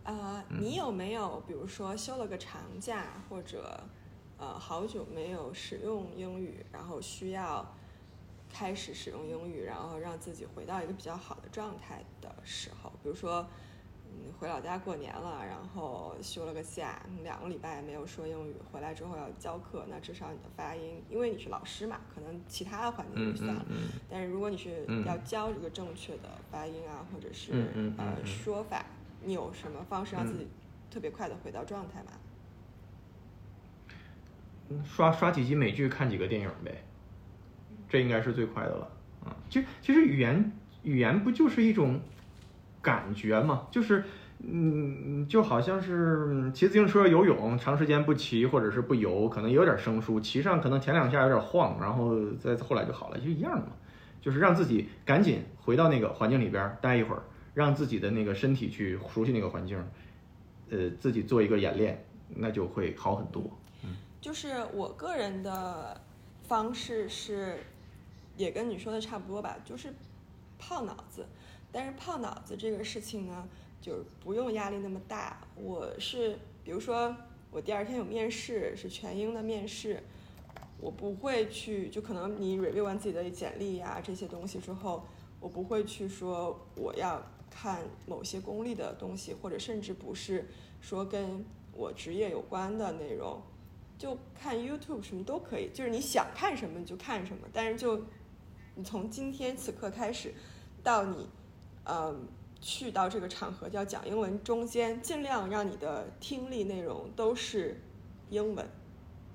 [0.03, 3.81] 呃，你有没有比如说休了个长假，或者
[4.37, 7.65] 呃好久没有使用英语，然后需要
[8.49, 13.47] 开始使用英语，然后让自己回到一个比较好的状态的时候，比如说
[14.17, 23.65] 嗯，回老家过年了，然后休了个假，两个礼拜没有说英语，回来之后要教课，那至少你的发音，因为你是老师嘛，可能其他的环境嗯就算了。
[23.69, 28.85] 嗯嗯，但是如果你是嗯要教这个正确的发音啊，或者是、呃嗯说法，
[29.23, 30.47] 你有什么方式让自嗯己
[30.89, 32.11] 特别快的回到状态吗？
[34.83, 36.83] 刷刷几集美剧，看几个电影呗，
[37.89, 38.91] 这应该是最快的了。
[39.25, 40.51] 啊，其实其实语言
[40.83, 41.99] 语言不就是一种
[42.85, 44.03] 感觉嘛，就是
[44.39, 53.71] 嗯，就好像是骑自行车、游泳，长时间不骑或者是不游，可能有点生疏，骑上可能前两下有点晃，然后再后来就好了，就一样的嘛。
[54.21, 57.23] 就是让自己赶紧回到那个环境里边待一会儿，
[57.53, 59.77] 让自己的那个身体去熟悉那个环境，
[60.69, 62.05] 呃，自己做一个演练，
[62.35, 63.43] 那就会好很多。
[63.83, 66.01] 嗯就是我个人的
[66.47, 67.57] 方式是，
[68.35, 69.93] 也跟你说的差不多吧，就是
[70.57, 71.25] 泡脑子。
[71.75, 73.45] 但是泡脑子这个事情呢，
[73.81, 75.45] 就是不用压力那么大。
[75.57, 77.13] 我是比如说
[77.51, 80.01] 我第二天有面试，是全英的面试，
[80.79, 85.05] 我不会去，就可能你 review 完自己的简历呀、这些东西之后，
[85.41, 87.21] 我不会去说我要
[87.51, 90.47] 看某些功利的东西，或者甚至不是
[90.79, 93.41] 说跟我职业有关的内容。
[93.97, 98.01] 就看 YouTube 什么都可以，就是你想看什么你就看什么，但是就
[98.75, 100.33] 你从今天此刻开始，
[100.81, 101.27] 到你
[101.85, 102.27] 嗯
[102.61, 107.79] 去到这个场合叫讲英文中间，尽量让你的听力内容都是
[108.29, 108.65] 英文，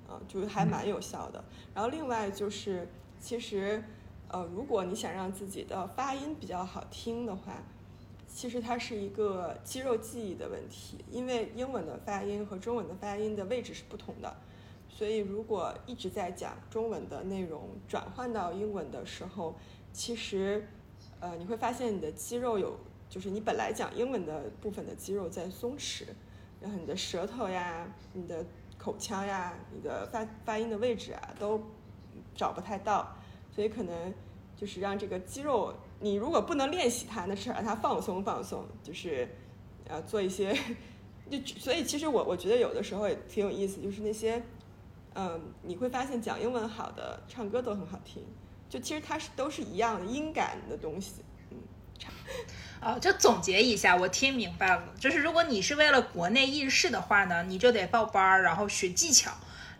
[0.07, 1.43] 啊、就是还蛮有效的。
[1.73, 2.89] 然后另外就是，
[3.19, 3.81] 其实
[4.27, 7.63] 呃，如果你想让自己的发音比较好听的话，
[8.27, 14.35] 其实它是一个肌肉记忆的问题，因为英文的发音和中文的发音的位置是不同的。
[14.89, 19.55] 所以，如果一直在讲中文的内容转换到英文的时候，
[19.93, 20.67] 其实，
[21.21, 22.77] 呃，你会发现你的肌肉有，
[23.09, 26.03] 就是你本来讲英文的部分的肌肉在松弛，
[26.59, 28.45] 然后你的舌头呀、你的
[28.77, 31.61] 口腔呀、你的发发音的位置啊都
[32.35, 33.15] 找不太到，
[33.55, 34.13] 所以可能
[34.57, 39.29] 就是让这个肌肉，你如果不能练习它，那是让它放松放松，就是，
[39.87, 40.53] 呃，做一些，
[41.29, 44.41] 就所以其实我我觉得有的时候也挺有意思，就是那些。
[45.13, 48.23] 嗯，你会发现讲英文好的，唱歌都很好听。
[48.71, 51.15] 就其实它是都是一样的音感的东西。
[51.49, 51.57] 嗯，
[52.81, 59.31] 哦，就总结一下，我听明白了，就是如果你是为了国内应试的话呢，你就得报班儿，然后学技巧，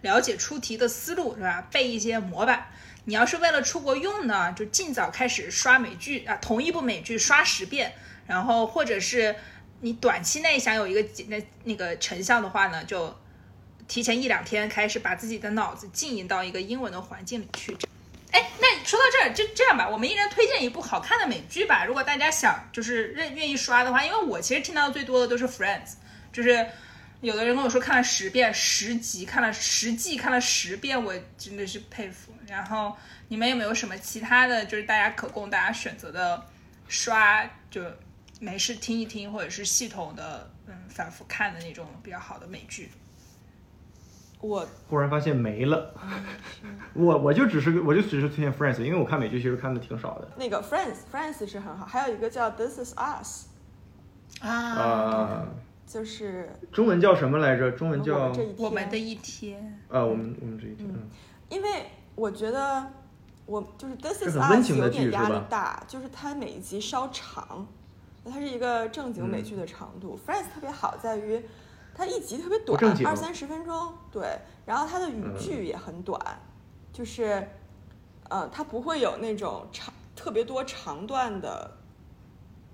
[0.02, 1.66] 了解出题的思路，是吧？
[1.72, 2.68] 背一些模板。
[3.06, 7.94] 你要是为了出国用呢，就尽早开始刷美剧啊，同一部美剧刷十遍，
[8.28, 9.36] 然后或者是
[9.80, 13.16] 你短期内想有一个那那个成效的话呢，就
[13.88, 17.76] 提前一两天开始把自己的脑子浸淫到一个英文的环境里去。
[18.32, 21.86] 哎，那说到这儿，就这样吧，我们一人推荐一部好看的美剧吧。
[21.86, 25.94] 如果大家想就是认愿意刷的话，因为我其实听到最多的都是 Friends，
[26.32, 26.66] 就是
[27.22, 32.34] 有的人跟我说看了十遍、十集，看了十季，看了十遍，我真的是佩服。
[32.48, 32.96] 然后
[33.28, 36.46] 你们有没有什么其他的就是大家可供大家选择的
[36.88, 37.84] 刷，就
[38.40, 42.92] 没事听一听，或者是系统的嗯反复看的那种比较好的美剧？
[44.42, 45.94] 我忽然发现没了，
[46.94, 50.28] 我我就只是我就只是推荐 Friends，因为我看美剧其实看的挺少的。
[50.36, 53.48] 那个 Friends Friends 是很好，还有一个叫 This Is Us，
[54.42, 55.48] 啊，啊、
[55.86, 57.72] 就是中文叫什么来着？
[57.72, 58.34] 中文叫。
[58.58, 59.80] 我们的一天。
[59.90, 61.10] 啊，我们我们这一天，嗯
[61.50, 61.68] 因为
[62.16, 62.88] 我觉得
[63.46, 67.68] 我就是 This Is Us 有点压力大，就是它每一集稍长，
[68.26, 70.18] 它是一个正经嗯美剧的长度。
[70.26, 71.44] Friends 特别好在于
[71.94, 75.38] 它一集特别短二三十分钟，对，然后它的语嗯。
[75.38, 76.20] 句也很短，
[76.92, 77.48] 就是
[78.30, 81.78] 呃，它不会有那种长特别多长段的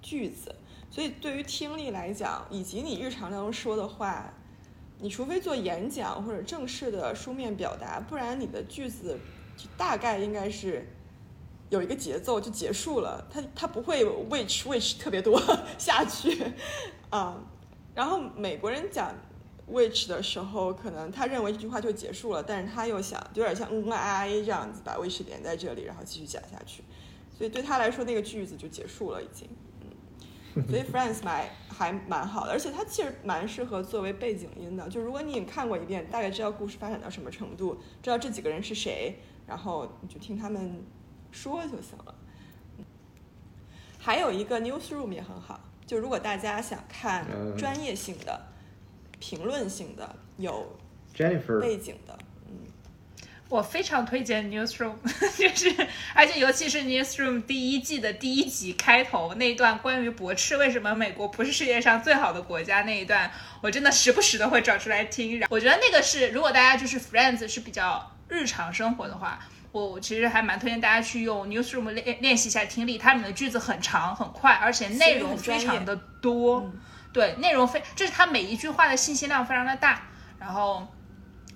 [0.01, 0.55] 句子，
[0.89, 4.31] 所以对于听力来讲，以及你日常当中说的话，
[4.99, 9.19] 你除非做演讲或者正式的书面表达，不然你的句子
[9.57, 10.87] 就大概应该是
[11.69, 15.41] 有一个节奏就结束了，它它不会有 which which 特别多
[15.77, 16.53] 下去
[17.09, 17.37] 啊。
[17.97, 19.11] 然后美国人讲
[19.67, 26.83] which 的时候，可能他认为这句话就结束了，但是他又想有点像嗯啊啊 a 这样子把 which 连在这里，然后继续讲下去，
[27.35, 29.49] 所以对他来说那个句子就结束了已经。
[29.49, 34.89] 嗯所以 Friends 买还蛮好的，而且它其实蛮适合作为背景音的。
[34.89, 40.83] 就如果你看过一遍，大概知道故事发展到什么程度，知道这几个人是谁，然后你就听他们
[41.31, 42.15] 说就行了。
[43.99, 47.57] 还有一个 Newsroom 也很好，就如果大家想看嗯。
[47.57, 48.39] 专业性的、
[49.19, 50.77] 评论性的、有
[51.15, 52.15] Jennifer 背景的，
[52.45, 52.67] 嗯，
[53.49, 54.95] 我非常推荐 Newsroom，
[55.35, 63.31] 就是而且尤其是 Newsroom 第一季的第一集开头那一段关于驳斥为什么美国不是世界上最好的国家那一段，
[63.61, 65.39] 我真的时不时的会找出来听。
[65.39, 69.39] 然后我觉得那个是如果大家就是 Friends 是比较日常生活的话，
[69.77, 76.71] 我我其实还蛮推荐大家去用 Newsroom 练练习一下听力，它里面的句子很长很快，而且内容非常的多。
[77.13, 80.03] 对，内容非就是它每一句话的信息量非常的大，
[80.39, 80.87] 然后。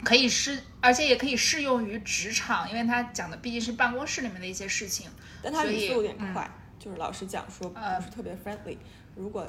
[0.03, 5.07] 可以适，而且也可以适用于职场，因为他讲的毕竟是办公室里面的一些事情。
[5.43, 6.49] 但他语速有点嗯快，
[6.79, 8.77] 就是老师讲说不呃是特别 friendly。
[9.15, 9.47] 如果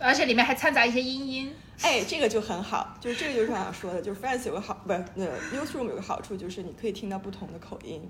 [0.00, 1.54] 而且里面还掺杂一些音音。
[1.82, 8.00] 哎，这个就很好，就是这个就是我想说的，就是 Friends 有个好，不是那 Newsroom 有个好处，就是你可以听到不同的口音，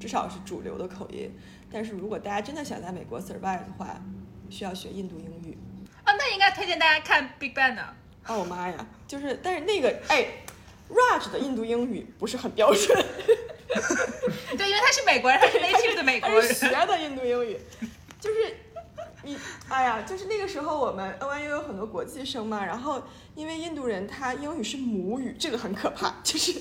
[0.00, 1.30] 至少是主流的口音。
[1.70, 4.00] 但是如果大家真的想在美国 survive 的话，
[4.48, 5.58] 需要学印度英语。
[6.04, 7.82] 啊，那应该推荐大家看 Big Bang 的。
[8.26, 8.86] 哦，我妈呀！
[9.06, 10.26] 就是，但是那个哎
[10.88, 13.04] ，Raj 的印度英语不是很标准，
[14.56, 16.70] 对，因为他是美国人，他是 native 的美国人学。
[16.70, 17.58] 的印度英语，
[18.18, 18.56] 就是
[19.24, 19.36] 你，
[19.68, 23.02] 哎呀，就是那个时候我们 NYU 有很多国际生嘛，然后
[23.34, 26.60] 因为印度人他英语是母语，这个很可怕，就是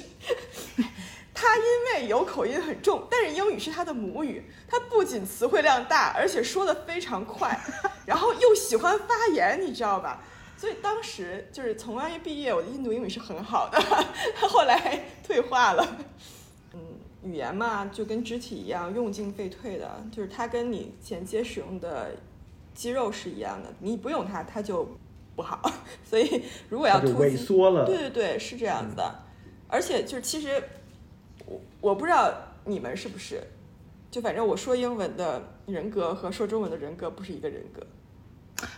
[1.33, 1.63] 他因
[2.01, 7.59] 为有口音很重，但是英语是他的母语，他不仅词汇量大，而且说的非常快，
[8.05, 10.23] 然后又喜欢发言，你知道吧？
[10.55, 13.81] 所以当时就是从 NYU 毕业，我的印度英语是很好的，
[14.47, 15.97] 后来退化了。
[16.73, 16.79] 嗯，
[17.23, 22.15] 语言嘛，就跟肢体一样，用进废退的，就是它跟你衔接使用的
[22.73, 24.97] 肌肉是一样的，你不用它，它就
[25.35, 25.61] 不好。
[26.03, 27.85] 所以如果要萎缩了。
[27.85, 29.23] 对对对，是这样子的。
[29.67, 30.61] 而且就是其实
[31.45, 32.31] 我我不知道
[32.65, 33.41] 你们是不是，
[34.11, 37.85] 就反正我说英文的人格和说中文的人格不是一个人格。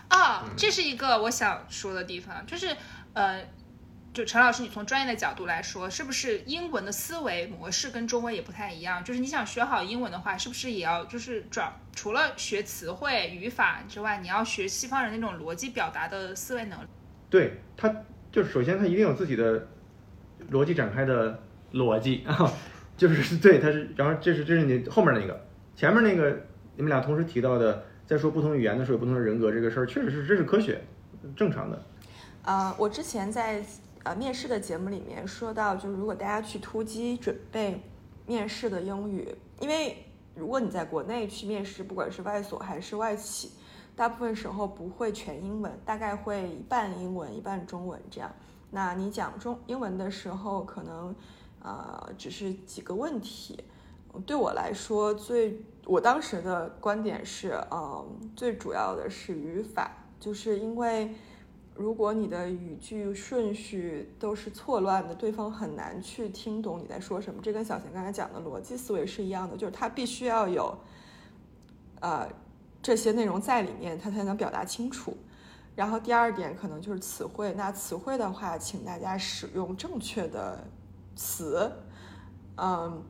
[0.07, 2.75] 啊，这是一个我想说的地方，就是
[3.13, 3.45] 呃，
[4.16, 9.03] 就陈老师，你从专业的角度来说，是不是英文的思维模式跟中文也不太一样？
[9.03, 16.88] 就是你想学好英文的话，是不是也要就是转除了学词汇、语法之外，你要学西方人那种逻辑表达的思维能力？
[17.30, 17.93] 对，他
[18.32, 19.68] 就是首先他一定有自己的
[20.49, 21.38] 逻辑展开的
[21.74, 22.49] 逻辑啊，
[22.95, 25.45] 就是 对，他是，然后这是这是你后面那个，
[25.76, 26.41] 前面那个
[26.78, 30.82] 你们俩同时提到的，在说不同语言的时候有不同的人格这个事儿，确实是这是科学，
[31.36, 31.84] 正常的。
[32.43, 33.59] 啊、我之前在
[34.05, 37.81] 呃面试的节目里面说到，就是如果大家去突击准备
[38.27, 39.27] 面试的英语，
[39.59, 43.51] 因为如果你在国内去面试，不管是外所还是外企，
[43.95, 48.31] 大部分时候不会全英文，大概会一半英文一半中文这样。
[48.69, 51.15] 那你讲中英文的时候，可能
[51.63, 53.63] 呃只是几个问题。
[54.25, 61.13] 对我来说，最我当时的观点是，嗯，最主要的是语法，就是因为
[61.76, 67.41] 如果你的语句顺序都是错乱的，对方很难去听懂你在说什么。
[67.43, 70.78] 这跟小贤刚才讲的逻辑思维是一样的，就是他必须要有，
[71.99, 72.28] 呃，
[72.82, 75.15] 这些内容在里面，他才能表达清楚。
[75.76, 80.65] 然后第二点可能就是词汇，那词汇的话，请大家使用正确的
[81.15, 81.71] 词，
[82.55, 83.03] 嗯。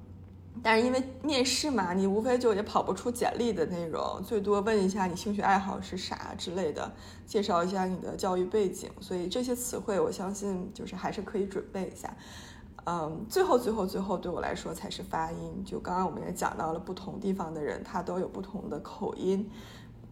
[0.64, 6.92] 但是因为面试嘛，你无非就也跑不出简历的内容，最多问一下你兴趣爱好是啥之类的，
[7.26, 12.16] 介绍一下你的教育背景，所以这些词汇我相信就是还是可以准备一下。
[12.86, 19.50] 嗯，最后最后最后对我来说才是发音，就刚刚我们也讲到了不同地方的人他都有不同的口音，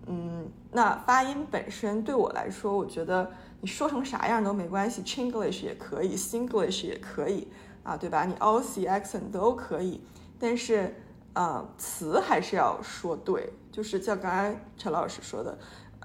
[0.07, 3.31] 嗯，那发音本身对我来说，我觉得
[3.61, 7.47] 你说成啥样都没关系，Chinglish 也可以，Singlish 也可以
[7.83, 8.25] 啊，对吧？
[8.25, 10.01] 你 Aussie accent 都可以。
[10.43, 10.93] 但是，
[11.31, 15.57] 呃，词还是要说对，就是像刚才陈老师说的，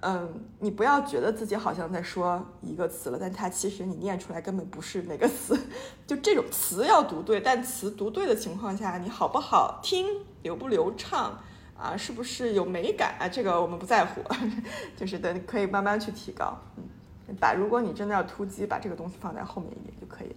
[0.03, 5.59] 嗯，你不要觉得自己好像在说一个词了，但它其实你念出来根本不是那个词，
[6.07, 10.07] 就这种词要读对，但词读对的情况下，你好不好听，
[10.45, 11.37] 流不流畅
[11.77, 13.27] 啊，是不是有美感啊？
[13.29, 14.23] 这个我们不在乎，
[14.97, 20.35] 就是等可以慢慢去提高，嗯，把如果你真的要突击，把这个东西放在后面一点就可以了。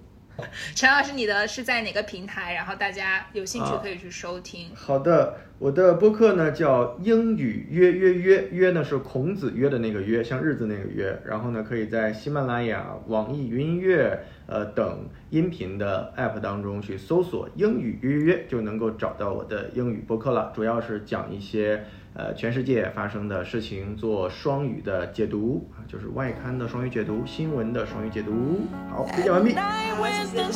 [0.76, 2.54] 陈老师，你的是在哪个平台？
[2.54, 4.68] 然后大家有兴趣啊可以去收听。
[4.76, 11.18] 好的，我的播客呢叫英语约约约约呢是孔子约的那个约，像日子那个约。
[11.26, 20.52] 然后呢，可以在喜马拉雅、网易云音乐呃等音频的 app 当中去搜索“英语约约约”，就能够找到我的英语播客了。
[20.56, 28.60] 主要是讲一些呃全世界发生的事情，做双语的解读啊，就是外刊的双语解读，新闻的双语解读。
[28.90, 29.56] 好，推荐完毕。
[29.56, 30.52] 好，谢 with 谢 the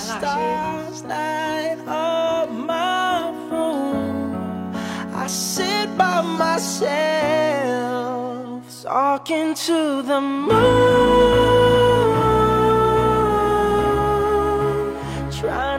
[15.31, 15.74] 陈老师。